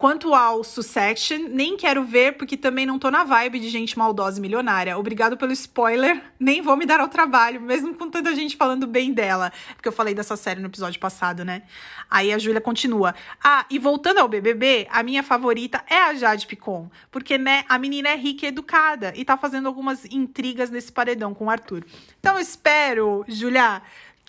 Quanto 0.00 0.34
ao 0.34 0.64
Succession, 0.64 1.40
nem 1.50 1.76
quero 1.76 2.02
ver 2.02 2.38
porque 2.38 2.56
também 2.56 2.86
não 2.86 2.98
tô 2.98 3.10
na 3.10 3.22
vibe 3.22 3.60
de 3.60 3.68
gente 3.68 3.98
maldosa 3.98 4.38
e 4.38 4.40
milionária. 4.40 4.96
Obrigado 4.96 5.36
pelo 5.36 5.52
spoiler, 5.52 6.22
nem 6.40 6.62
vou 6.62 6.74
me 6.74 6.86
dar 6.86 7.00
ao 7.00 7.08
trabalho, 7.08 7.60
mesmo 7.60 7.94
com 7.94 8.08
tanta 8.08 8.34
gente 8.34 8.56
falando 8.56 8.86
bem 8.86 9.12
dela. 9.12 9.52
Porque 9.76 9.86
eu 9.86 9.92
falei 9.92 10.14
dessa 10.14 10.38
série 10.38 10.58
no 10.58 10.68
episódio 10.68 10.98
passado, 10.98 11.44
né? 11.44 11.64
Aí 12.10 12.32
a 12.32 12.38
Júlia 12.38 12.62
continua. 12.62 13.14
Ah, 13.44 13.66
e 13.68 13.78
voltando 13.78 14.20
ao 14.20 14.26
BBB, 14.26 14.88
a 14.90 15.02
minha 15.02 15.22
favorita 15.22 15.84
é 15.86 15.98
a 15.98 16.14
Jade 16.14 16.46
Picon. 16.46 16.90
Porque, 17.10 17.36
né, 17.36 17.66
a 17.68 17.78
menina 17.78 18.08
é 18.08 18.16
rica 18.16 18.46
e 18.46 18.48
educada 18.48 19.12
e 19.14 19.22
tá 19.22 19.36
fazendo 19.36 19.68
algumas 19.68 20.06
intrigas 20.06 20.70
nesse 20.70 20.90
paredão 20.90 21.34
com 21.34 21.44
o 21.44 21.50
Arthur. 21.50 21.84
Então 22.18 22.40
espero, 22.40 23.22
Júlia 23.28 23.82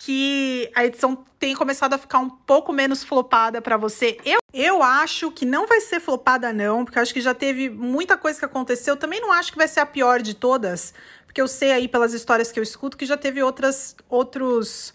que 0.04 0.68
a 0.74 0.84
edição 0.84 1.24
tenha 1.38 1.56
começado 1.56 1.94
a 1.94 1.98
ficar 1.98 2.18
um 2.18 2.28
pouco 2.28 2.72
menos 2.72 3.04
flopada 3.04 3.62
para 3.62 3.76
você. 3.76 4.18
Eu, 4.24 4.40
eu 4.52 4.82
acho 4.82 5.30
que 5.30 5.46
não 5.46 5.64
vai 5.64 5.80
ser 5.80 6.00
flopada, 6.00 6.52
não, 6.52 6.84
porque 6.84 6.98
acho 6.98 7.14
que 7.14 7.20
já 7.20 7.32
teve 7.32 7.70
muita 7.70 8.16
coisa 8.16 8.36
que 8.36 8.44
aconteceu. 8.44 8.96
Também 8.96 9.20
não 9.20 9.30
acho 9.30 9.52
que 9.52 9.58
vai 9.58 9.68
ser 9.68 9.78
a 9.78 9.86
pior 9.86 10.20
de 10.20 10.34
todas, 10.34 10.92
porque 11.24 11.40
eu 11.40 11.46
sei 11.46 11.70
aí 11.70 11.86
pelas 11.86 12.12
histórias 12.12 12.50
que 12.50 12.58
eu 12.58 12.64
escuto 12.64 12.96
que 12.96 13.06
já 13.06 13.16
teve 13.16 13.44
outras 13.44 13.94
outros 14.08 14.92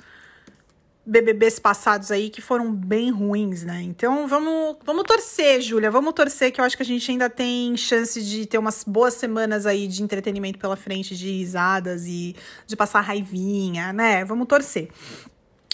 BBBs 1.08 1.58
passados 1.58 2.12
aí 2.12 2.30
que 2.30 2.42
foram 2.42 2.74
bem 2.74 3.10
ruins, 3.10 3.64
né? 3.64 3.82
Então 3.82 4.28
vamos, 4.28 4.76
vamos 4.84 5.04
torcer, 5.04 5.62
Júlia, 5.62 5.90
vamos 5.90 6.14
torcer 6.14 6.52
que 6.52 6.60
eu 6.60 6.66
acho 6.66 6.76
que 6.76 6.84
a 6.84 6.86
gente 6.86 7.10
ainda 7.10 7.30
tem 7.30 7.78
chance 7.78 8.22
de 8.22 8.46
ter 8.46 8.58
umas 8.58 8.84
boas 8.84 9.14
semanas 9.14 9.66
aí 9.66 9.88
de 9.88 10.04
entretenimento 10.04 10.60
pela 10.60 10.76
frente, 10.76 11.16
de 11.16 11.32
risadas 11.32 12.06
e 12.06 12.36
de 12.66 12.76
passar 12.76 13.00
raivinha, 13.00 13.94
né? 13.94 14.26
Vamos 14.26 14.48
torcer. 14.48 14.90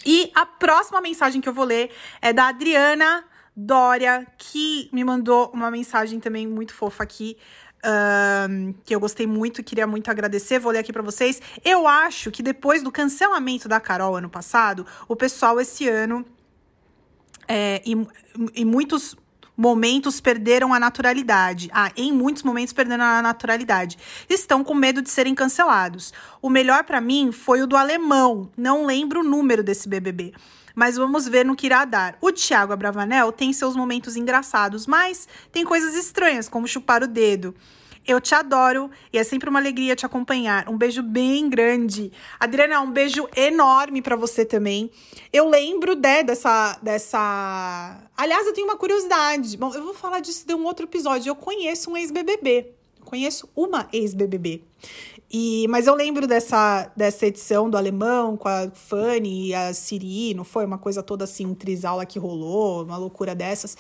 E 0.06 0.32
a 0.36 0.46
próxima 0.46 1.02
mensagem 1.02 1.41
que 1.41 1.50
eu 1.50 1.54
vou 1.54 1.65
ler 1.65 1.89
é 2.22 2.32
da 2.32 2.50
Adriana 2.50 3.26
Dória, 3.56 4.28
que 4.38 4.89
me 4.93 5.04
mandou 5.04 5.50
uma 5.54 5.72
mensagem 5.72 6.19
também 6.19 6.46
muito 6.46 6.74
fofa 6.74 7.04
aqui 7.04 7.38
um, 7.84 8.74
que 8.86 8.96
eu 8.96 9.00
gostei 9.00 9.28
muito 9.28 9.62
e 9.62 9.63
queria 9.63 9.86
muito 9.86 10.10
agradecer. 10.10 10.60
Vou 10.60 10.72
ler 10.72 10.80
aqui 10.80 10.93
para 10.93 11.02
vocês. 11.02 11.41
Eu 11.63 11.88
acho 11.88 12.32
que 12.32 12.41
depois 12.41 12.82
do 12.82 12.91
cancelamento 12.91 13.67
da 13.67 13.80
Carol 13.80 14.15
ano 14.15 14.30
passado, 14.30 14.86
o 15.08 15.15
pessoal 15.15 15.60
esse 15.60 15.88
ano 15.88 16.26
é, 17.48 17.82
e, 17.86 17.96
e 18.56 18.65
muitos 18.65 19.15
momentos 19.56 20.19
perderam 20.19 20.74
a 20.74 20.80
naturalidade. 20.80 21.69
Ah, 21.72 21.91
em 21.96 22.12
muitos 22.12 22.43
momentos 22.43 22.74
perderam 22.74 23.04
a 23.04 23.22
naturalidade. 23.22 23.98
Estão 24.30 24.63
com 24.63 24.74
medo 24.74 25.02
de 25.02 25.10
serem 25.10 25.36
cancelados. 25.36 26.13
O 26.41 26.50
melhor 26.50 26.84
para 26.84 27.00
mim 27.00 27.32
foi 27.32 27.62
o 27.62 27.67
do 27.67 27.78
alemão. 27.78 28.50
Não 28.58 28.86
lembro 28.86 29.22
o 29.22 29.24
número 29.24 29.63
desse 29.63 29.88
BBB. 29.88 30.34
Mas 30.76 30.96
vamos 30.96 31.28
ver 31.28 31.46
no 31.46 31.56
que 31.56 31.68
irá 31.68 31.86
dar. 31.86 32.18
O 32.20 32.32
Thiago 32.32 32.74
Abravanel 32.74 33.32
tem 33.32 33.54
seus 33.54 33.76
momentos 33.76 34.16
engraçados, 34.16 34.88
mas 34.88 35.28
tem 35.52 35.64
coisas 35.64 35.96
estranhas, 35.96 36.50
como 36.50 36.68
chupar 36.68 37.04
o 37.04 37.08
dedo. 37.08 37.54
Eu 38.06 38.20
te 38.20 38.36
adoro 38.36 38.92
e 39.14 39.18
é 39.18 39.24
sempre 39.24 39.50
uma 39.50 39.60
alegria 39.60 39.96
te 39.96 40.06
acompanhar. 40.06 40.68
Um 40.68 40.78
beijo 40.78 41.02
bem 41.02 41.50
grande. 41.50 42.12
Adriana, 42.38 42.82
um 42.82 42.92
beijo 42.92 43.30
enorme 43.34 44.02
para 44.02 44.18
você 44.18 44.44
também. 44.44 44.92
Eu 45.32 45.50
lembro 45.50 45.96
né, 45.96 46.22
dessa, 46.22 46.78
dessa. 46.82 48.04
Aliás, 48.18 48.46
eu 48.46 48.54
tenho 48.54 48.68
uma 48.68 48.76
curiosidade. 48.76 49.56
Bom, 49.56 49.74
eu 49.74 49.84
vou 49.84 49.94
falar 49.94 50.20
disso 50.20 50.46
de 50.46 50.54
um 50.54 50.66
outro 50.66 50.86
episódio. 50.86 51.30
Eu 51.30 51.36
conheço 51.36 51.92
um 51.92 51.96
ex-BBB. 51.96 52.74
Conheço 53.06 53.50
uma 53.56 53.88
ex-BBB. 53.94 54.64
E, 55.36 55.67
mas 55.67 55.88
eu 55.88 55.96
lembro 55.96 56.28
dessa, 56.28 56.91
dessa 56.96 57.26
edição 57.26 57.67
do 57.67 57.76
Alemão 57.76 58.38
com 58.38 58.48
a 58.48 58.69
Fanny 58.69 59.48
e 59.48 59.56
a 59.56 59.74
Siri, 59.74 60.36
não 60.36 60.43
foi? 60.43 60.63
Uma 60.63 60.78
coisa 60.78 61.02
toda 61.02 61.24
assim, 61.24 61.43
um 61.43 61.56
trisal 61.56 61.98
lá 61.98 62.06
que 62.06 62.19
rolou, 62.19 62.84
uma 62.84 62.98
loucura 62.98 63.34
dessas. 63.34 63.76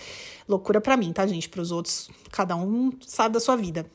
Loucura 0.49 0.81
para 0.81 0.97
mim, 0.97 1.13
tá, 1.13 1.27
gente? 1.27 1.47
Para 1.47 1.61
os 1.61 1.71
outros, 1.71 2.09
cada 2.31 2.55
um 2.55 2.91
sabe 3.05 3.33
da 3.33 3.39
sua 3.39 3.55
vida. 3.55 3.85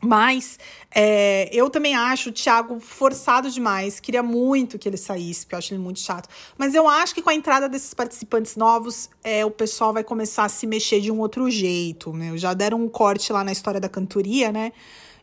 Mas 0.00 0.58
é, 0.94 1.50
eu 1.52 1.68
também 1.68 1.94
acho 1.94 2.30
o 2.30 2.32
Thiago 2.32 2.80
forçado 2.80 3.50
demais. 3.50 4.00
Queria 4.00 4.22
muito 4.22 4.78
que 4.78 4.88
ele 4.88 4.96
saísse, 4.96 5.44
porque 5.44 5.54
eu 5.54 5.58
acho 5.58 5.74
ele 5.74 5.82
muito 5.82 6.00
chato. 6.00 6.30
Mas 6.56 6.74
eu 6.74 6.88
acho 6.88 7.14
que 7.14 7.20
com 7.20 7.28
a 7.28 7.34
entrada 7.34 7.68
desses 7.68 7.92
participantes 7.92 8.56
novos, 8.56 9.10
é, 9.22 9.44
o 9.44 9.50
pessoal 9.50 9.92
vai 9.92 10.02
começar 10.02 10.44
a 10.44 10.48
se 10.48 10.66
mexer 10.66 11.00
de 11.00 11.10
um 11.12 11.18
outro 11.18 11.50
jeito. 11.50 12.10
Né? 12.14 12.38
Já 12.38 12.54
deram 12.54 12.82
um 12.82 12.88
corte 12.88 13.32
lá 13.32 13.44
na 13.44 13.52
história 13.52 13.80
da 13.80 13.88
cantoria, 13.88 14.50
né? 14.50 14.72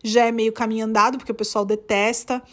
Já 0.03 0.25
é 0.25 0.31
meio 0.31 0.51
caminho 0.51 0.85
andado, 0.85 1.17
porque 1.17 1.31
o 1.31 1.35
pessoal 1.35 1.65
detesta. 1.65 2.43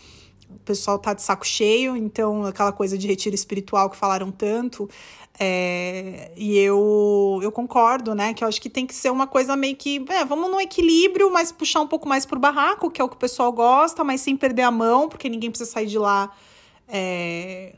O 0.48 0.58
pessoal 0.60 0.98
tá 0.98 1.12
de 1.14 1.22
saco 1.22 1.46
cheio, 1.46 1.96
então 1.96 2.44
aquela 2.44 2.72
coisa 2.72 2.96
de 2.96 3.06
retiro 3.06 3.34
espiritual 3.34 3.88
que 3.88 3.96
falaram 3.96 4.30
tanto, 4.32 4.88
é, 5.42 6.32
e 6.36 6.58
eu, 6.58 7.40
eu 7.42 7.50
concordo, 7.50 8.14
né? 8.14 8.34
Que 8.34 8.44
eu 8.44 8.48
acho 8.48 8.60
que 8.60 8.68
tem 8.68 8.86
que 8.86 8.94
ser 8.94 9.10
uma 9.10 9.26
coisa 9.26 9.56
meio 9.56 9.74
que. 9.74 10.04
É, 10.10 10.22
vamos 10.22 10.50
no 10.50 10.60
equilíbrio, 10.60 11.32
mas 11.32 11.50
puxar 11.50 11.80
um 11.80 11.86
pouco 11.86 12.06
mais 12.06 12.26
pro 12.26 12.38
barraco, 12.38 12.90
que 12.90 13.00
é 13.00 13.04
o 13.04 13.08
que 13.08 13.16
o 13.16 13.18
pessoal 13.18 13.50
gosta, 13.50 14.04
mas 14.04 14.20
sem 14.20 14.36
perder 14.36 14.62
a 14.62 14.70
mão, 14.70 15.08
porque 15.08 15.30
ninguém 15.30 15.50
precisa 15.50 15.70
sair 15.70 15.86
de 15.86 15.98
lá, 15.98 16.30
é, 16.86 17.74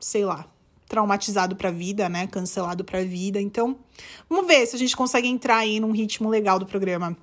sei 0.00 0.24
lá, 0.24 0.46
traumatizado 0.88 1.54
pra 1.54 1.70
vida, 1.70 2.08
né? 2.08 2.26
Cancelado 2.26 2.82
pra 2.82 3.04
vida. 3.04 3.40
Então, 3.40 3.76
vamos 4.28 4.48
ver 4.48 4.66
se 4.66 4.74
a 4.74 4.78
gente 4.78 4.96
consegue 4.96 5.28
entrar 5.28 5.58
aí 5.58 5.78
num 5.78 5.92
ritmo 5.92 6.28
legal 6.28 6.58
do 6.58 6.66
programa. 6.66 7.16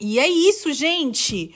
E 0.00 0.18
é 0.18 0.28
isso, 0.28 0.72
gente! 0.72 1.54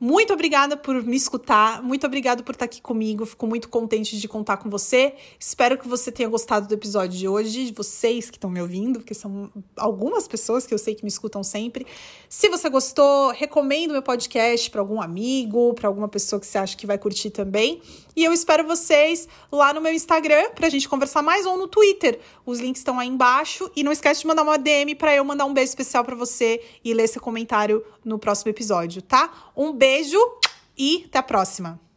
Muito 0.00 0.32
obrigada 0.32 0.78
por 0.78 1.04
me 1.04 1.14
escutar, 1.14 1.82
muito 1.82 2.06
obrigada 2.06 2.42
por 2.42 2.52
estar 2.52 2.64
aqui 2.64 2.80
comigo. 2.80 3.26
Fico 3.26 3.46
muito 3.46 3.68
contente 3.68 4.18
de 4.18 4.26
contar 4.26 4.56
com 4.56 4.70
você. 4.70 5.12
Espero 5.38 5.76
que 5.76 5.86
você 5.86 6.10
tenha 6.10 6.26
gostado 6.26 6.66
do 6.66 6.72
episódio 6.72 7.18
de 7.18 7.28
hoje, 7.28 7.70
vocês 7.76 8.30
que 8.30 8.38
estão 8.38 8.48
me 8.48 8.62
ouvindo, 8.62 9.00
porque 9.00 9.12
são 9.12 9.52
algumas 9.76 10.26
pessoas 10.26 10.66
que 10.66 10.72
eu 10.72 10.78
sei 10.78 10.94
que 10.94 11.04
me 11.04 11.10
escutam 11.10 11.42
sempre. 11.42 11.86
Se 12.30 12.48
você 12.48 12.70
gostou, 12.70 13.30
recomendo 13.32 13.92
meu 13.92 14.02
podcast 14.02 14.70
para 14.70 14.80
algum 14.80 15.02
amigo, 15.02 15.74
para 15.74 15.86
alguma 15.86 16.08
pessoa 16.08 16.40
que 16.40 16.46
você 16.46 16.56
acha 16.56 16.74
que 16.74 16.86
vai 16.86 16.96
curtir 16.96 17.28
também. 17.28 17.82
E 18.16 18.24
eu 18.24 18.32
espero 18.32 18.66
vocês 18.66 19.28
lá 19.50 19.72
no 19.72 19.80
meu 19.80 19.92
Instagram 19.92 20.50
para 20.50 20.66
a 20.66 20.70
gente 20.70 20.88
conversar 20.88 21.22
mais 21.22 21.46
ou 21.46 21.56
no 21.56 21.68
Twitter. 21.68 22.18
Os 22.44 22.60
links 22.60 22.80
estão 22.80 22.98
aí 22.98 23.08
embaixo 23.08 23.70
e 23.74 23.82
não 23.82 23.92
esquece 23.92 24.22
de 24.22 24.26
mandar 24.26 24.42
uma 24.42 24.58
DM 24.58 24.94
para 24.94 25.14
eu 25.14 25.24
mandar 25.24 25.44
um 25.44 25.54
beijo 25.54 25.70
especial 25.70 26.04
para 26.04 26.16
você 26.16 26.62
e 26.84 26.92
ler 26.92 27.08
seu 27.08 27.20
comentário 27.20 27.84
no 28.04 28.18
próximo 28.18 28.50
episódio, 28.50 29.02
tá? 29.02 29.52
Um 29.56 29.72
beijo 29.72 30.18
e 30.76 31.04
até 31.06 31.18
a 31.18 31.22
próxima! 31.22 31.89